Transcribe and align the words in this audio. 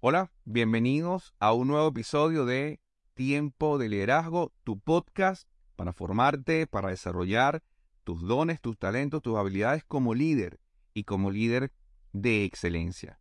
Hola, 0.00 0.30
bienvenidos 0.44 1.34
a 1.40 1.52
un 1.52 1.66
nuevo 1.66 1.88
episodio 1.88 2.46
de 2.46 2.78
Tiempo 3.14 3.78
de 3.78 3.88
Liderazgo, 3.88 4.52
tu 4.62 4.78
podcast 4.78 5.48
para 5.74 5.92
formarte, 5.92 6.68
para 6.68 6.90
desarrollar 6.90 7.64
tus 8.04 8.22
dones, 8.22 8.60
tus 8.60 8.78
talentos, 8.78 9.22
tus 9.22 9.36
habilidades 9.36 9.82
como 9.82 10.14
líder 10.14 10.60
y 10.94 11.02
como 11.02 11.32
líder 11.32 11.72
de 12.12 12.44
excelencia. 12.44 13.18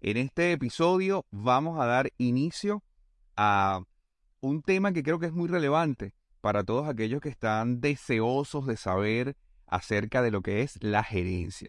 En 0.00 0.16
este 0.16 0.52
episodio 0.52 1.26
vamos 1.30 1.78
a 1.78 1.84
dar 1.84 2.10
inicio 2.16 2.82
a 3.36 3.82
un 4.40 4.62
tema 4.62 4.94
que 4.94 5.02
creo 5.02 5.18
que 5.18 5.26
es 5.26 5.34
muy 5.34 5.48
relevante 5.48 6.14
para 6.40 6.64
todos 6.64 6.88
aquellos 6.88 7.20
que 7.20 7.28
están 7.28 7.82
deseosos 7.82 8.66
de 8.66 8.78
saber 8.78 9.36
acerca 9.66 10.22
de 10.22 10.30
lo 10.30 10.40
que 10.40 10.62
es 10.62 10.82
la 10.82 11.04
gerencia. 11.04 11.68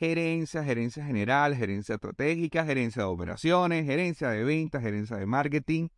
Gerencia, 0.00 0.64
gerencia 0.64 1.04
general, 1.04 1.54
gerencia 1.54 1.96
estratégica, 1.96 2.64
gerencia 2.64 3.02
de 3.02 3.08
operaciones, 3.08 3.84
gerencia 3.84 4.30
de 4.30 4.44
ventas, 4.44 4.80
gerencia 4.80 5.18
de 5.18 5.26
marketing 5.26 5.88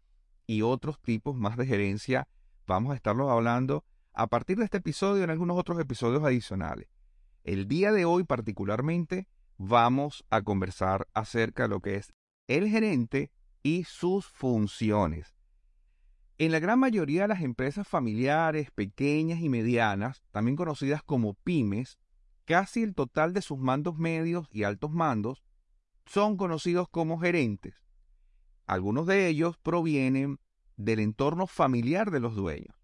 y 0.44 0.62
otros 0.62 1.00
tipos 1.00 1.36
más 1.36 1.56
de 1.56 1.66
gerencia. 1.66 2.26
Vamos 2.66 2.90
a 2.90 2.96
estarlos 2.96 3.30
hablando 3.30 3.84
a 4.12 4.26
partir 4.26 4.58
de 4.58 4.64
este 4.64 4.78
episodio 4.78 5.22
en 5.22 5.30
algunos 5.30 5.56
otros 5.56 5.78
episodios 5.78 6.24
adicionales. 6.24 6.88
El 7.44 7.68
día 7.68 7.92
de 7.92 8.04
hoy 8.04 8.24
particularmente 8.24 9.28
vamos 9.56 10.24
a 10.30 10.42
conversar 10.42 11.06
acerca 11.14 11.62
de 11.62 11.68
lo 11.68 11.78
que 11.78 11.94
es 11.94 12.12
el 12.48 12.68
gerente 12.68 13.30
y 13.62 13.84
sus 13.84 14.26
funciones. 14.26 15.36
En 16.38 16.50
la 16.50 16.58
gran 16.58 16.80
mayoría 16.80 17.22
de 17.22 17.28
las 17.28 17.42
empresas 17.42 17.86
familiares, 17.86 18.72
pequeñas 18.72 19.38
y 19.38 19.48
medianas, 19.48 20.24
también 20.32 20.56
conocidas 20.56 21.04
como 21.04 21.34
pymes, 21.34 22.00
casi 22.44 22.82
el 22.82 22.94
total 22.94 23.32
de 23.32 23.42
sus 23.42 23.58
mandos 23.58 23.98
medios 23.98 24.48
y 24.50 24.64
altos 24.64 24.90
mandos 24.90 25.42
son 26.06 26.36
conocidos 26.36 26.88
como 26.88 27.18
gerentes. 27.18 27.74
Algunos 28.66 29.06
de 29.06 29.28
ellos 29.28 29.56
provienen 29.58 30.38
del 30.76 31.00
entorno 31.00 31.46
familiar 31.46 32.10
de 32.10 32.20
los 32.20 32.34
dueños. 32.34 32.76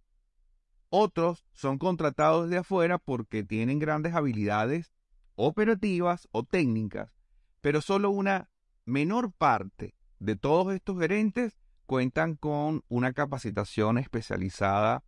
Otros 0.91 1.45
son 1.53 1.79
contratados 1.79 2.49
de 2.49 2.59
afuera 2.59 2.99
porque 2.99 3.45
tienen 3.45 3.79
grandes 3.79 4.15
habilidades 4.15 4.93
operativas 5.35 6.29
o 6.33 6.45
técnicas, 6.45 7.13
pero 7.61 7.81
solo 7.81 8.11
una 8.11 8.51
menor 8.85 9.33
parte 9.33 9.95
de 10.19 10.37
todos 10.37 10.75
estos 10.75 10.99
gerentes 10.99 11.59
cuentan 11.87 12.37
con 12.37 12.85
una 12.89 13.13
capacitación 13.13 13.99
especializada 13.99 15.05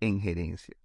en 0.00 0.20
gerencia. 0.20 0.76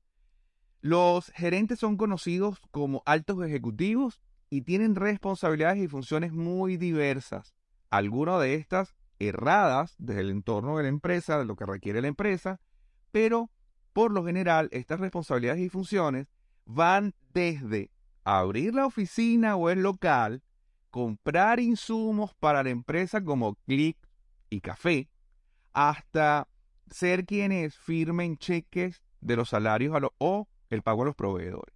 Los 0.81 1.31
gerentes 1.35 1.79
son 1.79 1.95
conocidos 1.95 2.59
como 2.71 3.03
altos 3.05 3.43
ejecutivos 3.45 4.19
y 4.49 4.61
tienen 4.63 4.95
responsabilidades 4.95 5.77
y 5.81 5.87
funciones 5.87 6.33
muy 6.33 6.75
diversas, 6.77 7.53
algunas 7.91 8.41
de 8.41 8.55
estas 8.55 8.95
erradas 9.19 9.95
desde 9.99 10.21
el 10.21 10.31
entorno 10.31 10.77
de 10.77 10.83
la 10.83 10.89
empresa, 10.89 11.37
de 11.37 11.45
lo 11.45 11.55
que 11.55 11.67
requiere 11.67 12.01
la 12.01 12.07
empresa, 12.07 12.59
pero 13.11 13.51
por 13.93 14.11
lo 14.11 14.25
general 14.25 14.69
estas 14.71 14.99
responsabilidades 14.99 15.61
y 15.61 15.69
funciones 15.69 16.27
van 16.65 17.13
desde 17.31 17.91
abrir 18.23 18.73
la 18.73 18.87
oficina 18.87 19.55
o 19.55 19.69
el 19.69 19.83
local, 19.83 20.41
comprar 20.89 21.59
insumos 21.59 22.33
para 22.33 22.63
la 22.63 22.71
empresa 22.71 23.23
como 23.23 23.55
clic 23.67 23.97
y 24.49 24.61
café, 24.61 25.09
hasta 25.73 26.47
ser 26.89 27.25
quienes 27.25 27.77
firmen 27.77 28.37
cheques 28.37 29.03
de 29.21 29.35
los 29.35 29.49
salarios 29.49 29.95
a 29.95 30.09
o 30.17 30.47
el 30.71 30.81
pago 30.81 31.03
a 31.03 31.05
los 31.05 31.15
proveedores. 31.15 31.75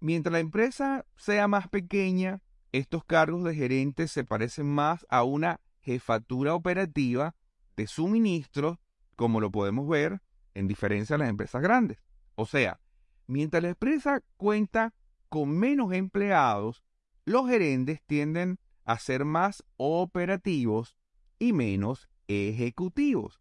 Mientras 0.00 0.32
la 0.32 0.40
empresa 0.40 1.06
sea 1.16 1.46
más 1.46 1.68
pequeña, 1.68 2.42
estos 2.72 3.04
cargos 3.04 3.44
de 3.44 3.54
gerente 3.54 4.08
se 4.08 4.24
parecen 4.24 4.66
más 4.66 5.06
a 5.08 5.22
una 5.22 5.60
jefatura 5.80 6.54
operativa 6.54 7.36
de 7.76 7.86
suministros, 7.86 8.78
como 9.16 9.40
lo 9.40 9.50
podemos 9.50 9.88
ver 9.88 10.20
en 10.54 10.66
diferencia 10.66 11.16
a 11.16 11.18
las 11.18 11.28
empresas 11.28 11.62
grandes. 11.62 11.98
O 12.34 12.46
sea, 12.46 12.80
mientras 13.26 13.62
la 13.62 13.70
empresa 13.70 14.22
cuenta 14.36 14.94
con 15.28 15.56
menos 15.56 15.92
empleados, 15.92 16.82
los 17.24 17.48
gerentes 17.48 18.02
tienden 18.06 18.58
a 18.84 18.98
ser 18.98 19.24
más 19.24 19.64
operativos 19.76 20.96
y 21.38 21.52
menos 21.52 22.08
ejecutivos. 22.28 23.40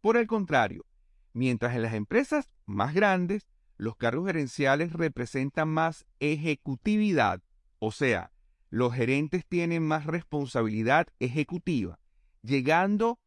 Por 0.00 0.16
el 0.16 0.26
contrario, 0.26 0.84
mientras 1.32 1.74
en 1.74 1.82
las 1.82 1.94
empresas 1.94 2.50
más 2.66 2.94
grandes 2.94 3.48
los 3.76 3.96
cargos 3.96 4.26
gerenciales 4.26 4.92
representan 4.92 5.68
más 5.68 6.06
ejecutividad, 6.20 7.42
o 7.78 7.92
sea, 7.92 8.32
los 8.70 8.94
gerentes 8.94 9.46
tienen 9.46 9.82
más 9.82 10.06
responsabilidad 10.06 11.06
ejecutiva, 11.20 11.98
llegando 12.42 13.18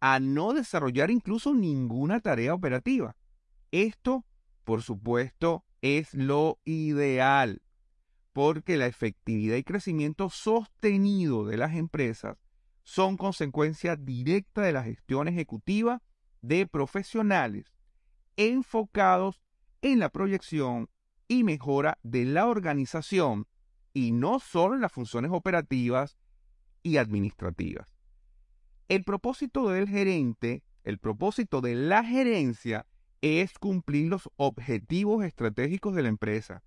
a 0.00 0.20
no 0.20 0.52
desarrollar 0.52 1.10
incluso 1.10 1.54
ninguna 1.54 2.20
tarea 2.20 2.54
operativa. 2.54 3.16
Esto, 3.70 4.24
por 4.64 4.82
supuesto, 4.82 5.64
es 5.82 6.14
lo 6.14 6.58
ideal, 6.64 7.62
porque 8.32 8.76
la 8.76 8.86
efectividad 8.86 9.56
y 9.56 9.64
crecimiento 9.64 10.30
sostenido 10.30 11.46
de 11.46 11.56
las 11.56 11.74
empresas 11.74 12.36
son 12.82 13.16
consecuencia 13.16 13.96
directa 13.96 14.62
de 14.62 14.72
la 14.72 14.82
gestión 14.84 15.28
ejecutiva 15.28 16.02
de 16.42 16.66
profesionales 16.66 17.72
enfocados 18.36 19.40
en 19.82 19.98
la 19.98 20.10
proyección 20.10 20.88
y 21.28 21.44
mejora 21.44 21.98
de 22.02 22.24
la 22.24 22.46
organización 22.46 23.46
y 23.92 24.12
no 24.12 24.40
solo 24.40 24.74
en 24.74 24.80
las 24.80 24.92
funciones 24.92 25.30
operativas 25.32 26.16
y 26.82 26.98
administrativas. 26.98 27.96
El 28.88 29.02
propósito 29.02 29.68
del 29.68 29.88
gerente, 29.88 30.62
el 30.84 30.98
propósito 30.98 31.60
de 31.60 31.74
la 31.74 32.04
gerencia 32.04 32.86
es 33.20 33.58
cumplir 33.58 34.08
los 34.08 34.30
objetivos 34.36 35.24
estratégicos 35.24 35.94
de 35.94 36.02
la 36.02 36.08
empresa. 36.08 36.62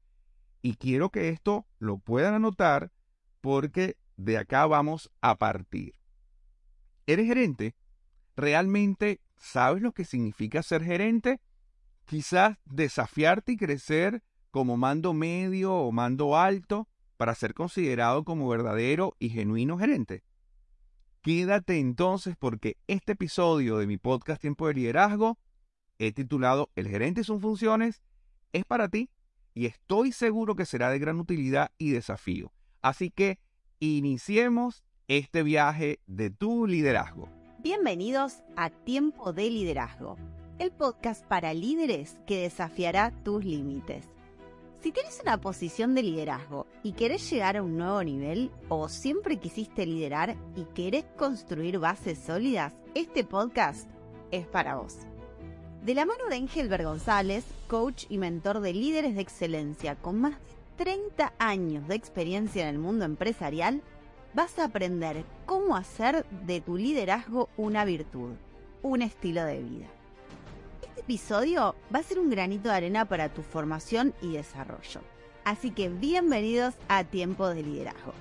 Y 0.61 0.75
quiero 0.75 1.09
que 1.09 1.29
esto 1.29 1.65
lo 1.77 1.99
puedan 1.99 2.33
anotar 2.33 2.91
porque 3.39 3.95
de 4.17 4.37
acá 4.37 4.65
vamos 4.65 5.09
a 5.21 5.37
partir. 5.37 5.93
¿Eres 7.07 7.27
gerente? 7.27 7.75
¿Realmente 8.35 9.21
sabes 9.37 9.81
lo 9.81 9.93
que 9.93 10.03
significa 10.03 10.61
ser 10.61 10.83
gerente? 10.83 11.39
Quizás 12.09 12.57
desafiarte 12.65 13.51
y 13.51 13.57
crecer 13.57 14.23
como 14.49 14.77
mando 14.77 15.13
medio 15.13 15.75
o 15.75 15.91
mando 15.91 16.35
alto 16.35 16.87
para 17.17 17.35
ser 17.35 17.53
considerado 17.53 18.23
como 18.23 18.49
verdadero 18.49 19.15
y 19.19 19.29
genuino 19.29 19.77
gerente. 19.77 20.23
Quédate 21.21 21.77
entonces 21.77 22.35
porque 22.35 22.77
este 22.87 23.11
episodio 23.11 23.77
de 23.77 23.85
mi 23.85 23.99
podcast 23.99 24.41
Tiempo 24.41 24.65
de 24.65 24.73
Liderazgo 24.73 25.37
he 25.99 26.11
titulado 26.11 26.71
El 26.75 26.87
gerente 26.87 27.21
y 27.21 27.25
sus 27.25 27.43
funciones 27.43 28.01
es 28.53 28.65
para 28.65 28.89
ti 28.89 29.11
y 29.53 29.67
estoy 29.67 30.11
seguro 30.11 30.55
que 30.55 30.65
será 30.65 30.89
de 30.89 30.97
gran 30.97 31.19
utilidad 31.19 31.69
y 31.77 31.91
desafío. 31.91 32.51
Así 32.81 33.11
que 33.11 33.37
iniciemos 33.77 34.83
este 35.07 35.43
viaje 35.43 35.99
de 36.07 36.31
tu 36.31 36.65
liderazgo. 36.65 37.29
Bienvenidos 37.59 38.41
a 38.55 38.71
Tiempo 38.71 39.31
de 39.31 39.51
Liderazgo, 39.51 40.17
el 40.59 40.71
podcast 40.71 41.25
para 41.25 41.53
líderes 41.53 42.17
que 42.27 42.41
desafiará 42.41 43.11
tus 43.23 43.45
límites. 43.45 44.03
Si 44.81 44.91
tienes 44.91 45.19
una 45.21 45.39
posición 45.39 45.95
de 45.95 46.03
liderazgo 46.03 46.67
y 46.83 46.91
querés 46.91 47.29
llegar 47.29 47.57
a 47.57 47.63
un 47.63 47.77
nuevo 47.77 48.03
nivel 48.03 48.51
o 48.67 48.89
siempre 48.89 49.37
quisiste 49.37 49.85
liderar 49.85 50.35
y 50.55 50.65
querés 50.75 51.05
construir 51.17 51.79
bases 51.79 52.19
sólidas, 52.19 52.73
este 52.93 53.23
podcast 53.23 53.89
es 54.31 54.47
para 54.47 54.75
vos. 54.75 54.97
De 55.83 55.93
la 55.93 56.05
mano 56.05 56.25
de 56.29 56.35
Engelbert 56.35 56.83
González, 56.83 57.45
coach 57.67 58.05
y 58.09 58.17
mentor 58.17 58.59
de 58.59 58.73
líderes 58.73 59.15
de 59.15 59.21
excelencia 59.21 59.95
con 59.95 60.19
más 60.19 60.33
de 60.33 60.83
30 60.83 61.33
años 61.39 61.87
de 61.87 61.95
experiencia 61.95 62.63
en 62.63 62.75
el 62.75 62.79
mundo 62.79 63.05
empresarial, 63.05 63.81
vas 64.33 64.59
a 64.59 64.65
aprender 64.65 65.23
cómo 65.45 65.77
hacer 65.77 66.25
de 66.45 66.59
tu 66.59 66.75
liderazgo 66.75 67.49
una 67.57 67.85
virtud, 67.85 68.31
un 68.81 69.01
estilo 69.01 69.43
de 69.43 69.59
vida. 69.59 69.98
Este 70.99 71.13
episodio 71.13 71.75
va 71.95 71.99
a 71.99 72.03
ser 72.03 72.19
un 72.19 72.29
granito 72.29 72.67
de 72.67 72.75
arena 72.75 73.05
para 73.05 73.33
tu 73.33 73.41
formación 73.41 74.13
y 74.21 74.33
desarrollo. 74.33 74.99
Así 75.45 75.71
que 75.71 75.87
bienvenidos 75.87 76.75
a 76.89 77.05
Tiempo 77.05 77.47
de 77.47 77.63
Liderazgo. 77.63 78.13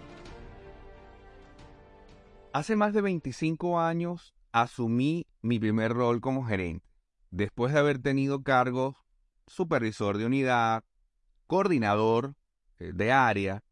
Hace 2.53 2.77
más 2.77 2.93
de 2.93 3.01
25 3.01 3.81
años 3.81 4.33
asumí 4.53 5.27
mi 5.43 5.59
primer 5.59 5.93
rol 5.93 6.21
como 6.21 6.45
gerente, 6.45 6.87
después 7.33 7.73
de 7.73 7.81
haber 7.81 7.99
tenido 7.99 8.45
cargos 8.45 8.95
supervisor 9.49 10.17
de 10.17 10.27
unidad, 10.27 10.85
coordinador 11.49 12.37
eh, 12.79 12.93
de 12.95 13.11
área, 13.11 13.65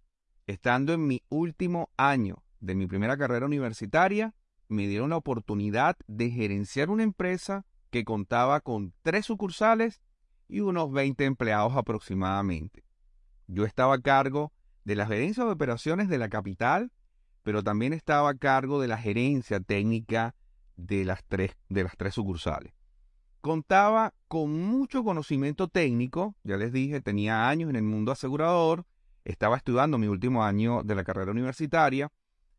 Estando 0.49 0.93
en 0.93 1.07
mi 1.07 1.23
último 1.29 1.91
año 1.97 2.43
de 2.59 2.75
mi 2.75 2.89
primera 2.89 3.17
carrera 3.17 3.47
universitaria, 3.47 4.35
me 4.69 4.89
dieron 4.89 5.11
la 5.11 5.17
oportunidad 5.17 5.97
de 6.09 6.31
gerenciar 6.31 6.91
una 6.91 7.05
empresa 7.05 7.67
que 7.91 8.05
contaba 8.05 8.61
con 8.61 8.93
tres 9.03 9.27
sucursales 9.27 10.01
y 10.49 10.61
unos 10.61 10.93
20 10.93 11.25
empleados 11.25 11.77
aproximadamente. 11.77 12.85
Yo 13.47 13.65
estaba 13.65 13.95
a 13.95 14.01
cargo 14.01 14.53
de 14.85 14.97
la 14.97 15.07
gerencia 15.07 15.45
de 15.45 15.51
operaciones 15.51 16.09
de 16.09 16.19
la 16.19 16.29
capital, 16.29 16.93
pero 17.43 17.63
también 17.63 17.93
estaba 17.93 18.31
a 18.31 18.35
cargo 18.35 18.81
de 18.81 18.89
la 18.89 18.99
gerencia 18.99 19.61
técnica 19.61 20.35
de 20.77 21.05
las 21.05 21.25
tres, 21.25 21.57
de 21.69 21.85
las 21.85 21.97
tres 21.97 22.15
sucursales. 22.15 22.73
Contaba 23.41 24.15
con 24.29 24.53
mucho 24.53 25.05
conocimiento 25.05 25.69
técnico, 25.69 26.35
ya 26.43 26.57
les 26.57 26.73
dije, 26.73 27.01
tenía 27.01 27.49
años 27.49 27.71
en 27.71 27.77
el 27.77 27.85
mundo 27.85 28.11
asegurador, 28.13 28.85
estaba 29.25 29.57
estudiando 29.57 29.99
mi 29.99 30.09
último 30.09 30.45
año 30.45 30.83
de 30.83 30.95
la 30.95 31.05
carrera 31.05 31.31
universitaria, 31.31 32.11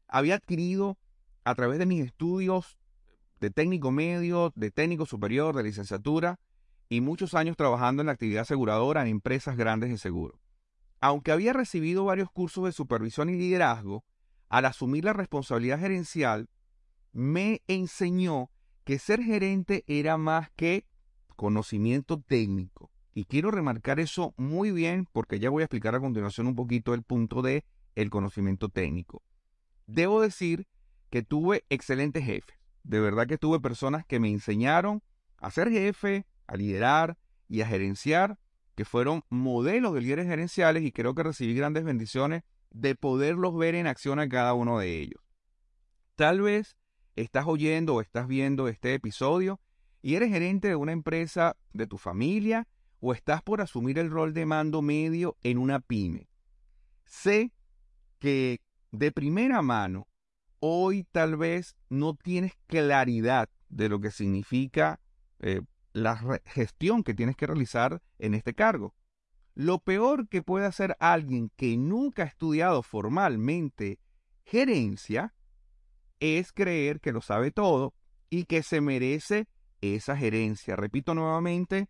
había 0.07 0.35
adquirido 0.35 0.97
a 1.43 1.55
través 1.55 1.79
de 1.79 1.85
mis 1.85 2.05
estudios 2.05 2.77
de 3.39 3.49
técnico 3.49 3.91
medio, 3.91 4.51
de 4.55 4.71
técnico 4.71 5.05
superior, 5.05 5.55
de 5.55 5.63
licenciatura 5.63 6.39
y 6.89 7.01
muchos 7.01 7.33
años 7.33 7.57
trabajando 7.57 8.01
en 8.01 8.07
la 8.07 8.13
actividad 8.13 8.41
aseguradora 8.41 9.01
en 9.01 9.07
empresas 9.07 9.57
grandes 9.57 9.89
de 9.89 9.97
seguro. 9.97 10.39
Aunque 10.99 11.31
había 11.31 11.53
recibido 11.53 12.05
varios 12.05 12.31
cursos 12.31 12.65
de 12.65 12.71
supervisión 12.71 13.29
y 13.29 13.35
liderazgo, 13.35 14.03
al 14.49 14.65
asumir 14.65 15.03
la 15.03 15.13
responsabilidad 15.13 15.79
gerencial, 15.79 16.49
me 17.11 17.61
enseñó 17.67 18.49
que 18.83 18.99
ser 18.99 19.21
gerente 19.21 19.83
era 19.87 20.17
más 20.17 20.49
que 20.55 20.85
conocimiento 21.35 22.21
técnico. 22.21 22.89
Y 23.13 23.25
quiero 23.25 23.51
remarcar 23.51 23.99
eso 23.99 24.33
muy 24.37 24.71
bien 24.71 25.07
porque 25.11 25.39
ya 25.39 25.49
voy 25.49 25.61
a 25.61 25.65
explicar 25.65 25.95
a 25.95 25.99
continuación 25.99 26.47
un 26.47 26.55
poquito 26.55 26.93
el 26.93 27.03
punto 27.03 27.41
de 27.41 27.65
el 27.95 28.09
conocimiento 28.09 28.69
técnico. 28.69 29.23
Debo 29.87 30.21
decir 30.21 30.67
que 31.09 31.23
tuve 31.23 31.65
excelentes 31.69 32.23
jefes. 32.23 32.57
De 32.87 33.01
verdad 33.01 33.27
que 33.27 33.37
tuve 33.37 33.59
personas 33.59 34.05
que 34.05 34.17
me 34.17 34.31
enseñaron 34.31 35.03
a 35.39 35.51
ser 35.51 35.69
jefe, 35.69 36.25
a 36.47 36.55
liderar 36.55 37.17
y 37.49 37.59
a 37.59 37.67
gerenciar, 37.67 38.39
que 38.75 38.85
fueron 38.85 39.23
modelos 39.29 39.93
de 39.93 39.99
líderes 39.99 40.25
gerenciales 40.25 40.83
y 40.83 40.93
creo 40.93 41.13
que 41.13 41.23
recibí 41.23 41.53
grandes 41.53 41.83
bendiciones 41.83 42.43
de 42.71 42.95
poderlos 42.95 43.57
ver 43.57 43.75
en 43.75 43.87
acción 43.87 44.19
a 44.19 44.29
cada 44.29 44.53
uno 44.53 44.79
de 44.79 45.01
ellos. 45.01 45.21
Tal 46.15 46.39
vez 46.39 46.77
estás 47.17 47.45
oyendo 47.45 47.95
o 47.95 48.01
estás 48.01 48.25
viendo 48.25 48.69
este 48.69 48.93
episodio 48.93 49.59
y 50.01 50.15
eres 50.15 50.29
gerente 50.29 50.69
de 50.69 50.75
una 50.77 50.93
empresa 50.93 51.57
de 51.73 51.87
tu 51.87 51.97
familia 51.97 52.69
o 53.01 53.13
estás 53.13 53.41
por 53.41 53.59
asumir 53.59 53.99
el 53.99 54.09
rol 54.09 54.33
de 54.33 54.45
mando 54.45 54.81
medio 54.81 55.35
en 55.43 55.57
una 55.57 55.81
pyme. 55.81 56.29
Sé 57.03 57.51
que 58.19 58.61
de 58.91 59.11
primera 59.11 59.61
mano 59.61 60.07
hoy 60.59 61.05
tal 61.11 61.37
vez 61.37 61.75
no 61.89 62.15
tienes 62.15 62.53
claridad 62.67 63.49
de 63.69 63.89
lo 63.89 63.99
que 63.99 64.11
significa 64.11 64.99
eh, 65.39 65.61
la 65.93 66.41
gestión 66.45 67.03
que 67.03 67.13
tienes 67.13 67.35
que 67.35 67.47
realizar 67.47 68.01
en 68.19 68.33
este 68.33 68.53
cargo. 68.53 68.95
Lo 69.55 69.79
peor 69.79 70.27
que 70.27 70.43
puede 70.43 70.65
hacer 70.65 70.95
alguien 70.99 71.51
que 71.55 71.77
nunca 71.77 72.23
ha 72.23 72.27
estudiado 72.27 72.83
formalmente 72.83 73.99
gerencia 74.45 75.33
es 76.19 76.51
creer 76.51 76.99
que 76.99 77.11
lo 77.11 77.21
sabe 77.21 77.51
todo 77.51 77.93
y 78.29 78.45
que 78.45 78.63
se 78.63 78.81
merece 78.81 79.47
esa 79.81 80.15
gerencia. 80.15 80.75
Repito 80.75 81.13
nuevamente, 81.15 81.89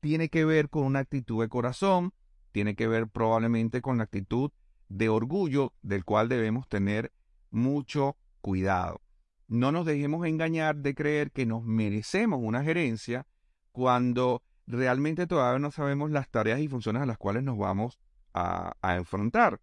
tiene 0.00 0.28
que 0.28 0.44
ver 0.44 0.68
con 0.68 0.84
una 0.84 1.00
actitud 1.00 1.42
de 1.42 1.48
corazón, 1.48 2.12
tiene 2.50 2.74
que 2.74 2.88
ver 2.88 3.08
probablemente 3.08 3.80
con 3.80 3.98
la 3.98 4.04
actitud 4.04 4.50
de 4.88 5.08
orgullo 5.08 5.72
del 5.82 6.04
cual 6.04 6.28
debemos 6.28 6.68
tener 6.68 7.12
mucho 7.52 8.16
cuidado. 8.40 9.00
No 9.46 9.70
nos 9.70 9.86
dejemos 9.86 10.26
engañar 10.26 10.76
de 10.76 10.94
creer 10.94 11.30
que 11.30 11.46
nos 11.46 11.62
merecemos 11.62 12.40
una 12.42 12.64
gerencia 12.64 13.26
cuando 13.70 14.42
realmente 14.66 15.26
todavía 15.26 15.58
no 15.58 15.70
sabemos 15.70 16.10
las 16.10 16.28
tareas 16.28 16.60
y 16.60 16.68
funciones 16.68 17.02
a 17.02 17.06
las 17.06 17.18
cuales 17.18 17.42
nos 17.42 17.58
vamos 17.58 17.98
a, 18.34 18.74
enfrentar. 18.96 19.60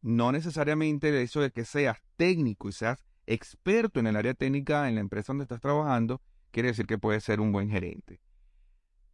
No 0.00 0.32
necesariamente 0.32 1.08
el 1.08 1.16
hecho 1.16 1.40
de 1.40 1.50
que 1.50 1.64
seas 1.64 1.98
técnico 2.16 2.68
y 2.68 2.72
seas 2.72 3.04
experto 3.26 4.00
en 4.00 4.08
el 4.08 4.16
área 4.16 4.34
técnica 4.34 4.88
en 4.88 4.96
la 4.96 5.00
empresa 5.00 5.32
donde 5.32 5.44
estás 5.44 5.60
trabajando, 5.60 6.20
quiere 6.50 6.68
decir 6.68 6.86
que 6.86 6.98
puedes 6.98 7.24
ser 7.24 7.40
un 7.40 7.52
buen 7.52 7.70
gerente. 7.70 8.20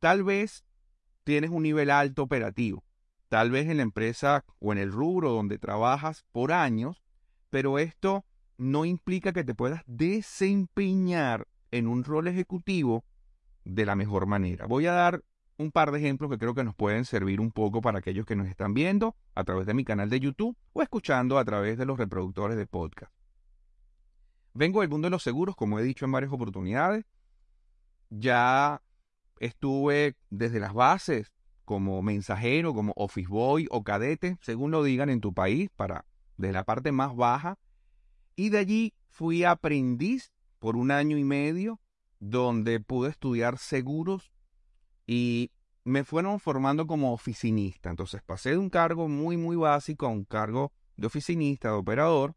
Tal 0.00 0.24
vez 0.24 0.64
tienes 1.24 1.50
un 1.50 1.62
nivel 1.62 1.90
alto 1.90 2.22
operativo, 2.22 2.84
tal 3.28 3.50
vez 3.50 3.68
en 3.68 3.76
la 3.76 3.82
empresa 3.82 4.44
o 4.60 4.72
en 4.72 4.78
el 4.78 4.90
rubro 4.90 5.30
donde 5.30 5.58
trabajas 5.58 6.24
por 6.32 6.52
años, 6.52 7.02
pero 7.50 7.78
esto 7.78 8.24
no 8.56 8.84
implica 8.84 9.32
que 9.32 9.44
te 9.44 9.54
puedas 9.54 9.82
desempeñar 9.86 11.46
en 11.70 11.86
un 11.86 12.04
rol 12.04 12.28
ejecutivo 12.28 13.04
de 13.64 13.86
la 13.86 13.94
mejor 13.94 14.26
manera. 14.26 14.66
Voy 14.66 14.86
a 14.86 14.92
dar 14.92 15.22
un 15.58 15.72
par 15.72 15.90
de 15.90 15.98
ejemplos 15.98 16.30
que 16.30 16.38
creo 16.38 16.54
que 16.54 16.64
nos 16.64 16.74
pueden 16.74 17.04
servir 17.04 17.40
un 17.40 17.50
poco 17.50 17.80
para 17.80 17.98
aquellos 17.98 18.24
que 18.26 18.36
nos 18.36 18.48
están 18.48 18.74
viendo 18.74 19.16
a 19.34 19.44
través 19.44 19.66
de 19.66 19.74
mi 19.74 19.84
canal 19.84 20.08
de 20.08 20.20
YouTube 20.20 20.56
o 20.72 20.82
escuchando 20.82 21.38
a 21.38 21.44
través 21.44 21.76
de 21.78 21.84
los 21.84 21.98
reproductores 21.98 22.56
de 22.56 22.66
podcast. 22.66 23.12
Vengo 24.54 24.80
del 24.80 24.90
mundo 24.90 25.06
de 25.06 25.10
los 25.10 25.22
seguros, 25.22 25.56
como 25.56 25.78
he 25.78 25.82
dicho 25.82 26.04
en 26.04 26.12
varias 26.12 26.32
oportunidades. 26.32 27.04
Ya 28.10 28.82
estuve 29.38 30.16
desde 30.30 30.60
las 30.60 30.74
bases 30.74 31.32
como 31.64 32.00
mensajero, 32.02 32.72
como 32.72 32.92
office 32.96 33.28
boy 33.28 33.68
o 33.70 33.84
cadete, 33.84 34.38
según 34.40 34.70
lo 34.70 34.82
digan 34.82 35.10
en 35.10 35.20
tu 35.20 35.34
país, 35.34 35.70
para 35.76 36.06
desde 36.38 36.54
la 36.54 36.64
parte 36.64 36.92
más 36.92 37.14
baja. 37.14 37.58
Y 38.34 38.48
de 38.48 38.58
allí 38.58 38.94
fui 39.10 39.44
aprendiz 39.44 40.32
por 40.58 40.76
un 40.76 40.90
año 40.90 41.18
y 41.18 41.24
medio 41.24 41.80
donde 42.20 42.80
pude 42.80 43.10
estudiar 43.10 43.58
seguros 43.58 44.32
y 45.06 45.50
me 45.84 46.04
fueron 46.04 46.40
formando 46.40 46.86
como 46.86 47.12
oficinista. 47.12 47.90
Entonces 47.90 48.22
pasé 48.22 48.50
de 48.50 48.58
un 48.58 48.70
cargo 48.70 49.08
muy, 49.08 49.36
muy 49.36 49.56
básico 49.56 50.06
a 50.06 50.10
un 50.10 50.24
cargo 50.24 50.72
de 50.96 51.06
oficinista, 51.06 51.68
de 51.68 51.74
operador. 51.74 52.34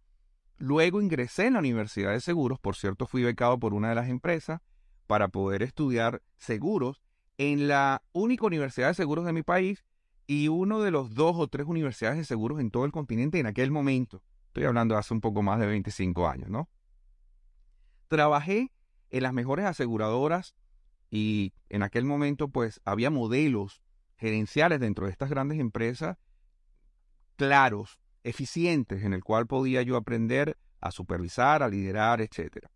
Luego 0.58 1.02
ingresé 1.02 1.48
en 1.48 1.54
la 1.54 1.60
Universidad 1.60 2.12
de 2.12 2.22
Seguros, 2.22 2.60
por 2.60 2.76
cierto 2.76 3.08
fui 3.08 3.24
becado 3.24 3.60
por 3.60 3.74
una 3.74 3.90
de 3.90 3.96
las 3.96 4.10
empresas 4.10 4.62
para 5.08 5.28
poder 5.28 5.64
estudiar 5.64 6.22
seguros 6.38 7.02
en 7.38 7.68
la 7.68 8.04
única 8.12 8.46
universidad 8.46 8.90
de 8.90 8.94
seguros 8.94 9.26
de 9.26 9.34
mi 9.34 9.42
país 9.42 9.84
y 10.28 10.48
uno 10.48 10.82
de 10.82 10.92
los 10.92 11.14
dos 11.14 11.36
o 11.38 11.48
tres 11.48 11.68
universidades 11.68 12.18
de 12.18 12.26
seguros 12.26 12.60
en 12.60 12.72
todo 12.72 12.86
el 12.86 12.92
continente 12.92 13.40
en 13.40 13.48
aquel 13.48 13.72
momento. 13.72 14.24
Estoy 14.48 14.66
hablando 14.66 14.96
de 14.96 15.00
hace 15.00 15.14
un 15.14 15.22
poco 15.22 15.42
más 15.42 15.60
de 15.60 15.68
25 15.68 16.28
años, 16.28 16.50
¿no? 16.50 16.70
Trabajé 18.08 18.72
en 19.10 19.24
las 19.24 19.34
mejores 19.34 19.66
aseguradoras 19.66 20.56
y 21.10 21.54
en 21.70 21.84
aquel 21.84 22.06
momento 22.06 22.50
pues 22.50 22.82
había 22.86 23.10
modelos 23.10 23.82
gerenciales 24.18 24.80
dentro 24.80 25.06
de 25.06 25.12
estas 25.12 25.30
grandes 25.30 25.60
empresas 25.60 26.18
claros, 27.36 28.00
eficientes, 28.24 29.04
en 29.04 29.14
el 29.14 29.24
cual 29.24 29.48
podía 29.48 29.82
yo 29.82 29.98
aprender 29.98 30.58
a 30.80 30.92
supervisar, 30.92 31.64
a 31.64 31.70
liderar, 31.70 32.22
etc. 32.22 32.68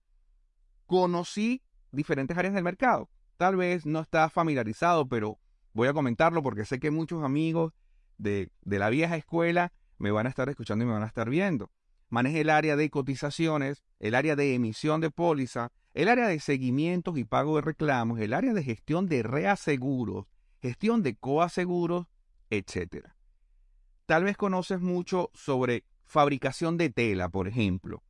Conocí 0.85 1.61
diferentes 1.91 2.37
áreas 2.37 2.53
del 2.53 2.63
mercado. 2.63 3.09
Tal 3.37 3.55
vez 3.57 3.85
no 3.85 3.99
está 3.99 4.29
familiarizado, 4.29 5.07
pero 5.07 5.39
voy 5.75 5.89
a 5.89 5.93
comentarlo 5.93 6.41
porque 6.41 6.65
sé 6.65 6.79
que 6.79 6.89
muchos 6.89 7.23
amigos 7.23 7.73
de, 8.17 8.49
de 8.61 8.79
la 8.79 8.89
vieja 8.89 9.17
escuela 9.17 9.73
me 9.97 10.09
van 10.09 10.25
a 10.25 10.29
estar 10.29 10.49
escuchando 10.49 10.83
y 10.83 10.87
me 10.87 10.93
van 10.93 11.03
a 11.03 11.07
estar 11.07 11.29
viendo. 11.29 11.69
Manejé 12.09 12.41
el 12.41 12.49
área 12.49 12.77
de 12.77 12.89
cotizaciones, 12.89 13.83
el 13.99 14.15
área 14.15 14.37
de 14.37 14.55
emisión 14.55 15.01
de 15.01 15.11
póliza, 15.11 15.73
el 15.93 16.07
área 16.07 16.27
de 16.27 16.39
seguimientos 16.39 17.17
y 17.17 17.25
pago 17.25 17.57
de 17.57 17.61
reclamos, 17.61 18.19
el 18.19 18.33
área 18.33 18.53
de 18.53 18.63
gestión 18.63 19.07
de 19.07 19.21
reaseguros, 19.21 20.27
gestión 20.61 21.03
de 21.03 21.17
coaseguros, 21.17 22.07
etc. 22.49 23.09
Tal 24.05 24.23
vez 24.23 24.37
conoces 24.37 24.79
mucho 24.79 25.29
sobre 25.33 25.83
fabricación 26.05 26.77
de 26.77 26.89
tela, 26.89 27.27
por 27.27 27.49
ejemplo, 27.49 28.01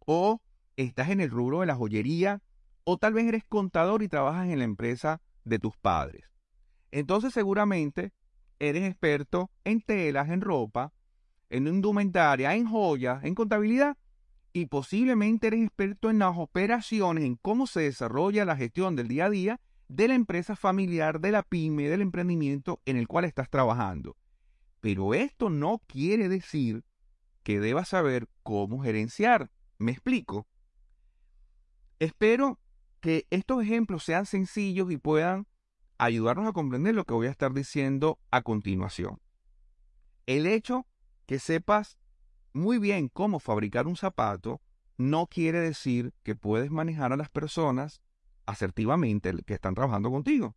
o 0.00 0.42
estás 0.76 1.10
en 1.10 1.20
el 1.20 1.30
rubro 1.30 1.60
de 1.60 1.66
la 1.66 1.76
joyería, 1.76 2.42
o 2.82 2.98
tal 2.98 3.12
vez 3.12 3.26
eres 3.26 3.44
contador 3.44 4.02
y 4.02 4.08
trabajas 4.08 4.48
en 4.48 4.58
la 4.58 4.64
empresa 4.64 5.20
de 5.44 5.60
tus 5.60 5.76
padres. 5.76 6.31
Entonces 6.92 7.34
seguramente 7.34 8.12
eres 8.60 8.84
experto 8.84 9.50
en 9.64 9.80
telas, 9.80 10.28
en 10.30 10.40
ropa, 10.40 10.92
en 11.50 11.66
indumentaria, 11.66 12.54
en 12.54 12.66
joyas, 12.66 13.24
en 13.24 13.34
contabilidad 13.34 13.96
y 14.52 14.66
posiblemente 14.66 15.48
eres 15.48 15.62
experto 15.62 16.10
en 16.10 16.18
las 16.18 16.36
operaciones, 16.36 17.24
en 17.24 17.36
cómo 17.36 17.66
se 17.66 17.80
desarrolla 17.80 18.44
la 18.44 18.56
gestión 18.56 18.94
del 18.94 19.08
día 19.08 19.26
a 19.26 19.30
día 19.30 19.60
de 19.88 20.08
la 20.08 20.14
empresa 20.14 20.54
familiar, 20.54 21.20
de 21.20 21.32
la 21.32 21.42
pyme, 21.42 21.88
del 21.88 22.02
emprendimiento 22.02 22.80
en 22.84 22.96
el 22.96 23.08
cual 23.08 23.24
estás 23.24 23.48
trabajando. 23.48 24.16
Pero 24.80 25.14
esto 25.14 25.48
no 25.48 25.80
quiere 25.86 26.28
decir 26.28 26.84
que 27.42 27.60
debas 27.60 27.88
saber 27.88 28.28
cómo 28.42 28.82
gerenciar. 28.82 29.50
¿Me 29.78 29.92
explico? 29.92 30.46
Espero 31.98 32.58
que 33.00 33.26
estos 33.30 33.62
ejemplos 33.62 34.04
sean 34.04 34.26
sencillos 34.26 34.90
y 34.90 34.96
puedan 34.96 35.46
ayudarnos 36.04 36.48
a 36.48 36.52
comprender 36.52 36.94
lo 36.94 37.04
que 37.04 37.14
voy 37.14 37.28
a 37.28 37.30
estar 37.30 37.52
diciendo 37.52 38.18
a 38.32 38.42
continuación. 38.42 39.20
El 40.26 40.46
hecho 40.46 40.86
que 41.26 41.38
sepas 41.38 41.96
muy 42.52 42.78
bien 42.78 43.08
cómo 43.08 43.38
fabricar 43.38 43.86
un 43.86 43.96
zapato, 43.96 44.60
no 44.98 45.28
quiere 45.28 45.60
decir 45.60 46.12
que 46.24 46.34
puedes 46.34 46.72
manejar 46.72 47.12
a 47.12 47.16
las 47.16 47.28
personas 47.28 48.02
asertivamente 48.46 49.32
que 49.46 49.54
están 49.54 49.74
trabajando 49.74 50.10
contigo. 50.10 50.56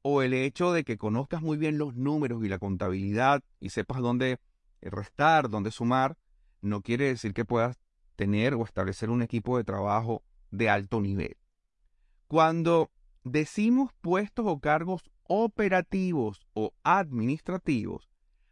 O 0.00 0.22
el 0.22 0.32
hecho 0.32 0.72
de 0.72 0.84
que 0.84 0.96
conozcas 0.96 1.42
muy 1.42 1.58
bien 1.58 1.76
los 1.76 1.94
números 1.94 2.42
y 2.42 2.48
la 2.48 2.58
contabilidad 2.58 3.42
y 3.60 3.68
sepas 3.68 4.00
dónde 4.00 4.40
restar, 4.80 5.50
dónde 5.50 5.70
sumar, 5.72 6.16
no 6.62 6.80
quiere 6.80 7.06
decir 7.06 7.34
que 7.34 7.44
puedas 7.44 7.78
tener 8.16 8.54
o 8.54 8.64
establecer 8.64 9.10
un 9.10 9.20
equipo 9.20 9.58
de 9.58 9.64
trabajo 9.64 10.22
de 10.50 10.70
alto 10.70 11.02
nivel. 11.02 11.36
Cuando 12.28 12.90
decimos 13.24 13.90
puestos 14.00 14.46
o 14.46 14.60
cargos 14.60 15.02
operativos 15.24 16.46
o 16.52 16.72
administrativos, 16.82 18.10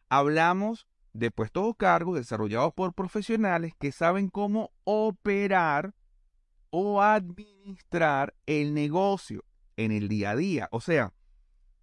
hablamos 0.09 0.89
de 1.13 1.31
puestos 1.31 1.65
o 1.67 1.75
cargos 1.75 2.17
desarrollados 2.17 2.73
por 2.73 2.95
profesionales 2.95 3.75
que 3.79 3.93
saben 3.93 4.29
cómo 4.29 4.73
operar 4.85 5.95
o 6.71 7.03
administrar 7.03 8.35
el 8.47 8.73
negocio 8.73 9.45
en 9.77 9.93
el 9.93 10.09
día 10.09 10.31
a 10.31 10.37
día. 10.37 10.69
O 10.73 10.81
sea, 10.81 11.13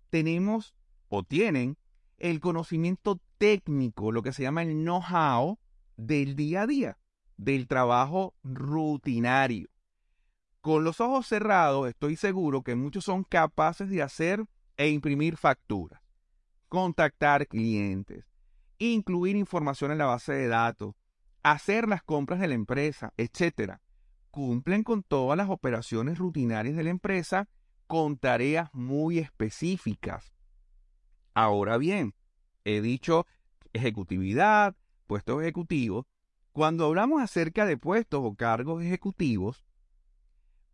tenemos 0.10 0.76
o 1.10 1.24
tienen 1.24 1.78
el 2.18 2.40
conocimiento 2.40 3.20
técnico, 3.38 4.12
lo 4.12 4.24
que 4.24 4.34
se 4.34 4.44
llama 4.44 4.64
el 4.64 4.84
know-how 4.84 5.60
del 5.96 6.36
día 6.36 6.64
a 6.64 6.68
día, 6.68 6.98
del 7.38 7.68
trabajo 7.68 8.34
rutinario. 8.44 9.70
Con 10.62 10.84
los 10.84 11.00
ojos 11.00 11.26
cerrados, 11.26 11.88
estoy 11.88 12.18
seguro 12.18 12.64
que 12.64 12.76
muchos 12.76 13.06
son 13.06 13.24
capaces 13.24 13.90
de 13.90 14.02
hacer 14.02 14.44
e 14.76 14.90
imprimir 14.90 15.38
facturas, 15.38 16.02
contactar 16.68 17.48
clientes, 17.48 18.26
incluir 18.78 19.38
información 19.38 19.92
en 19.92 20.00
la 20.00 20.06
base 20.06 20.34
de 20.34 20.48
datos, 20.48 20.96
hacer 21.44 21.88
las 21.88 22.04
compras 22.04 22.42
de 22.42 22.50
la 22.50 22.56
empresa, 22.56 23.14
etc. 23.16 23.78
Cumplen 24.32 24.84
con 24.84 25.02
todas 25.02 25.38
las 25.38 25.50
operaciones 25.50 26.18
rutinarias 26.18 26.76
de 26.76 26.84
la 26.84 26.90
empresa 26.90 27.48
con 27.88 28.18
tareas 28.18 28.70
muy 28.74 29.18
específicas. 29.18 30.34
Ahora 31.34 31.78
bien, 31.78 32.14
he 32.66 32.82
dicho 32.82 33.26
ejecutividad, 33.72 34.76
puestos 35.08 35.42
ejecutivos. 35.42 36.06
Cuando 36.52 36.86
hablamos 36.86 37.22
acerca 37.22 37.66
de 37.66 37.78
puestos 37.78 38.20
o 38.24 38.36
cargos 38.36 38.84
ejecutivos, 38.84 39.64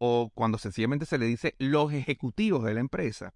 o 0.08 0.32
cuando 0.36 0.60
sencillamente 0.60 1.08
se 1.08 1.18
le 1.18 1.26
dice 1.26 1.56
los 1.58 1.92
ejecutivos 1.92 2.64
de 2.64 2.76
la 2.76 2.80
empresa, 2.80 3.34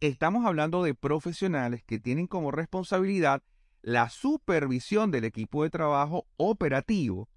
estamos 0.00 0.46
hablando 0.46 0.82
de 0.82 0.94
profesionales 0.94 1.82
que 1.84 1.98
tienen 1.98 2.26
como 2.26 2.50
responsabilidad 2.50 3.42
la 3.82 4.08
supervisión 4.08 5.10
del 5.10 5.24
equipo 5.24 5.62
de 5.62 5.70
trabajo 5.70 6.26
operativo, 6.38 7.28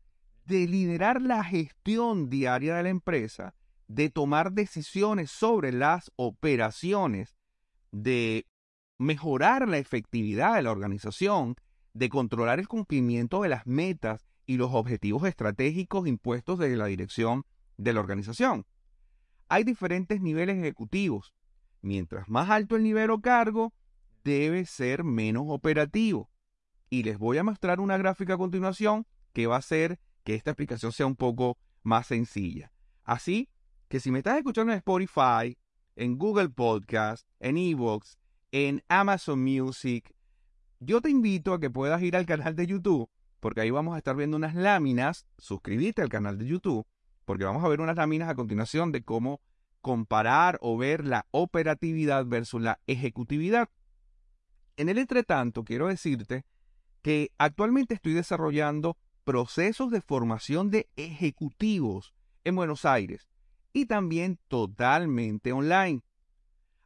de 0.46 0.68
liderar 0.68 1.22
la 1.22 1.44
gestión 1.44 2.30
diaria 2.30 2.76
de 2.76 2.84
la 2.84 2.90
empresa, 2.90 3.56
de 3.88 4.10
tomar 4.10 4.54
decisiones 4.54 5.32
sobre 5.32 5.74
las 5.74 6.12
operaciones, 6.16 7.36
de 7.92 8.48
mejorar 8.98 9.68
la 9.68 9.80
efectividad 9.80 10.56
de 10.56 10.64
la 10.64 10.72
organización, 10.72 11.56
de 11.94 12.08
controlar 12.08 12.60
el 12.60 12.70
cumplimiento 12.70 13.42
de 13.42 13.50
las 13.50 13.68
metas 13.68 14.26
y 14.46 14.56
los 14.56 14.74
objetivos 14.74 15.28
estratégicos 15.28 16.08
impuestos 16.08 16.58
desde 16.58 16.78
la 16.78 16.86
dirección 16.86 17.44
de 17.82 17.94
la 17.94 18.00
organización. 18.00 18.66
Hay 19.50 19.64
diferentes 19.64 20.22
niveles 20.22 20.58
ejecutivos. 20.58 21.34
Mientras 21.82 22.30
más 22.30 22.50
alto 22.50 22.76
el 22.76 22.84
nivel 22.84 23.10
o 23.10 23.22
cargo, 23.22 23.74
debe 24.24 24.66
ser 24.66 25.04
menos 25.04 25.46
operativo. 25.48 26.30
Y 26.90 27.04
les 27.04 27.18
voy 27.18 27.38
a 27.38 27.44
mostrar 27.44 27.80
una 27.80 27.98
gráfica 27.98 28.36
a 28.36 28.38
continuación 28.38 29.08
que 29.34 29.48
va 29.48 29.56
a 29.56 29.60
hacer 29.60 30.00
que 30.24 30.36
esta 30.36 30.52
explicación 30.52 30.92
sea 30.92 31.08
un 31.08 31.16
poco 31.16 31.58
más 31.82 32.08
sencilla. 32.08 32.72
Así 33.04 33.50
que 33.88 34.00
si 34.00 34.12
me 34.12 34.20
estás 34.20 34.38
escuchando 34.38 34.72
en 34.72 34.78
Spotify, 34.78 35.58
en 35.96 36.18
Google 36.18 36.50
Podcast, 36.50 37.28
en 37.40 37.58
Evox, 37.58 38.18
en 38.52 38.84
Amazon 38.88 39.44
Music, 39.44 40.14
yo 40.80 41.02
te 41.02 41.10
invito 41.10 41.54
a 41.54 41.60
que 41.60 41.70
puedas 41.70 42.02
ir 42.02 42.16
al 42.16 42.26
canal 42.26 42.56
de 42.56 42.68
YouTube, 42.68 43.10
porque 43.40 43.62
ahí 43.62 43.72
vamos 43.72 43.96
a 43.96 43.98
estar 43.98 44.16
viendo 44.16 44.38
unas 44.38 44.56
láminas, 44.56 45.26
suscríbete 45.38 46.02
al 46.02 46.10
canal 46.10 46.38
de 46.38 46.46
YouTube, 46.46 46.86
porque 47.26 47.46
vamos 47.46 47.64
a 47.64 47.68
ver 47.68 47.82
unas 47.82 47.96
láminas 47.96 48.30
a 48.30 48.36
continuación 48.36 48.92
de 48.92 49.04
cómo 49.04 49.42
comparar 49.82 50.58
o 50.62 50.78
ver 50.78 51.06
la 51.06 51.26
operatividad 51.32 52.26
versus 52.26 52.62
la 52.62 52.80
ejecutividad. 52.88 53.70
En 54.78 54.90
el 54.90 54.98
entretanto, 54.98 55.64
quiero 55.64 55.88
decirte 55.88 56.46
que 57.02 57.32
actualmente 57.38 57.96
estoy 57.96 58.14
desarrollando 58.14 58.98
procesos 59.24 59.92
de 59.92 60.02
formación 60.02 60.70
de 60.70 60.90
ejecutivos 60.96 62.14
en 62.44 62.56
Buenos 62.56 62.86
Aires 62.86 63.28
y 63.74 63.86
también 63.86 64.40
totalmente 64.48 65.52
online 65.52 66.04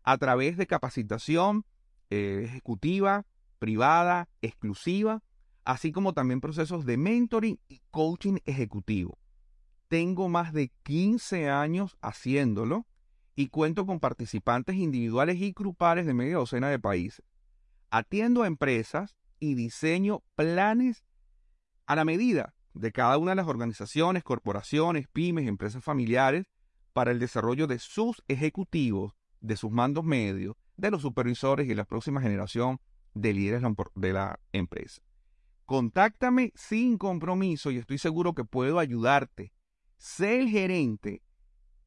a 0.03 0.17
través 0.17 0.57
de 0.57 0.67
capacitación 0.67 1.65
eh, 2.09 2.43
ejecutiva, 2.45 3.25
privada, 3.59 4.29
exclusiva, 4.41 5.23
así 5.63 5.91
como 5.91 6.13
también 6.13 6.41
procesos 6.41 6.85
de 6.85 6.97
mentoring 6.97 7.59
y 7.67 7.81
coaching 7.89 8.37
ejecutivo. 8.45 9.17
Tengo 9.87 10.29
más 10.29 10.53
de 10.53 10.71
15 10.83 11.49
años 11.49 11.97
haciéndolo 12.01 12.85
y 13.35 13.47
cuento 13.49 13.85
con 13.85 13.99
participantes 13.99 14.75
individuales 14.75 15.37
y 15.37 15.51
grupales 15.51 16.05
de 16.05 16.13
media 16.13 16.37
docena 16.37 16.69
de 16.69 16.79
países. 16.79 17.25
Atiendo 17.89 18.43
a 18.43 18.47
empresas 18.47 19.15
y 19.39 19.55
diseño 19.55 20.23
planes 20.35 21.03
a 21.85 21.95
la 21.95 22.05
medida 22.05 22.55
de 22.73 22.91
cada 22.91 23.17
una 23.17 23.31
de 23.31 23.35
las 23.35 23.47
organizaciones, 23.47 24.23
corporaciones, 24.23 25.07
pymes, 25.07 25.47
empresas 25.47 25.83
familiares 25.83 26.45
para 26.93 27.11
el 27.11 27.19
desarrollo 27.19 27.67
de 27.67 27.79
sus 27.79 28.23
ejecutivos 28.27 29.13
de 29.45 29.57
sus 29.57 29.71
mandos 29.71 30.03
medios, 30.03 30.55
de 30.77 30.91
los 30.91 31.01
supervisores 31.01 31.69
y 31.69 31.75
la 31.75 31.85
próxima 31.85 32.21
generación 32.21 32.79
de 33.13 33.33
líderes 33.33 33.61
de 33.95 34.13
la 34.13 34.39
empresa. 34.51 35.01
Contáctame 35.65 36.51
sin 36.55 36.97
compromiso 36.97 37.71
y 37.71 37.77
estoy 37.77 37.97
seguro 37.97 38.33
que 38.33 38.43
puedo 38.43 38.79
ayudarte. 38.79 39.53
Sé 39.97 40.39
el 40.39 40.49
gerente, 40.49 41.21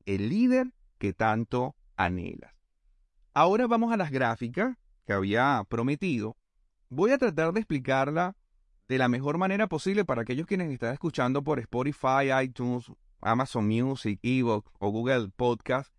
el 0.07 0.29
líder 0.29 0.73
que 0.99 1.13
tanto 1.13 1.77
anhelas. 1.97 2.55
Ahora 3.35 3.67
vamos 3.67 3.93
a 3.93 3.97
las 3.97 4.11
gráficas 4.11 4.77
que 5.07 5.13
había 5.13 5.65
prometido. 5.69 6.37
Voy 6.89 7.11
a 7.13 7.19
tratar 7.19 7.53
de 7.53 7.61
explicarla 7.61 8.37
de 8.89 8.99
la 8.99 9.09
mejor 9.09 9.39
manera 9.39 9.67
posible 9.67 10.05
para 10.05 10.23
aquellos 10.23 10.47
quienes 10.47 10.71
están 10.71 10.93
escuchando 10.93 11.45
por 11.45 11.59
Spotify, 11.59 12.33
iTunes, 12.43 12.91
Amazon 13.21 13.67
Music, 13.67 14.19
Evox 14.23 14.71
o 14.79 14.91
Google 14.91 15.29
Podcast 15.37 15.93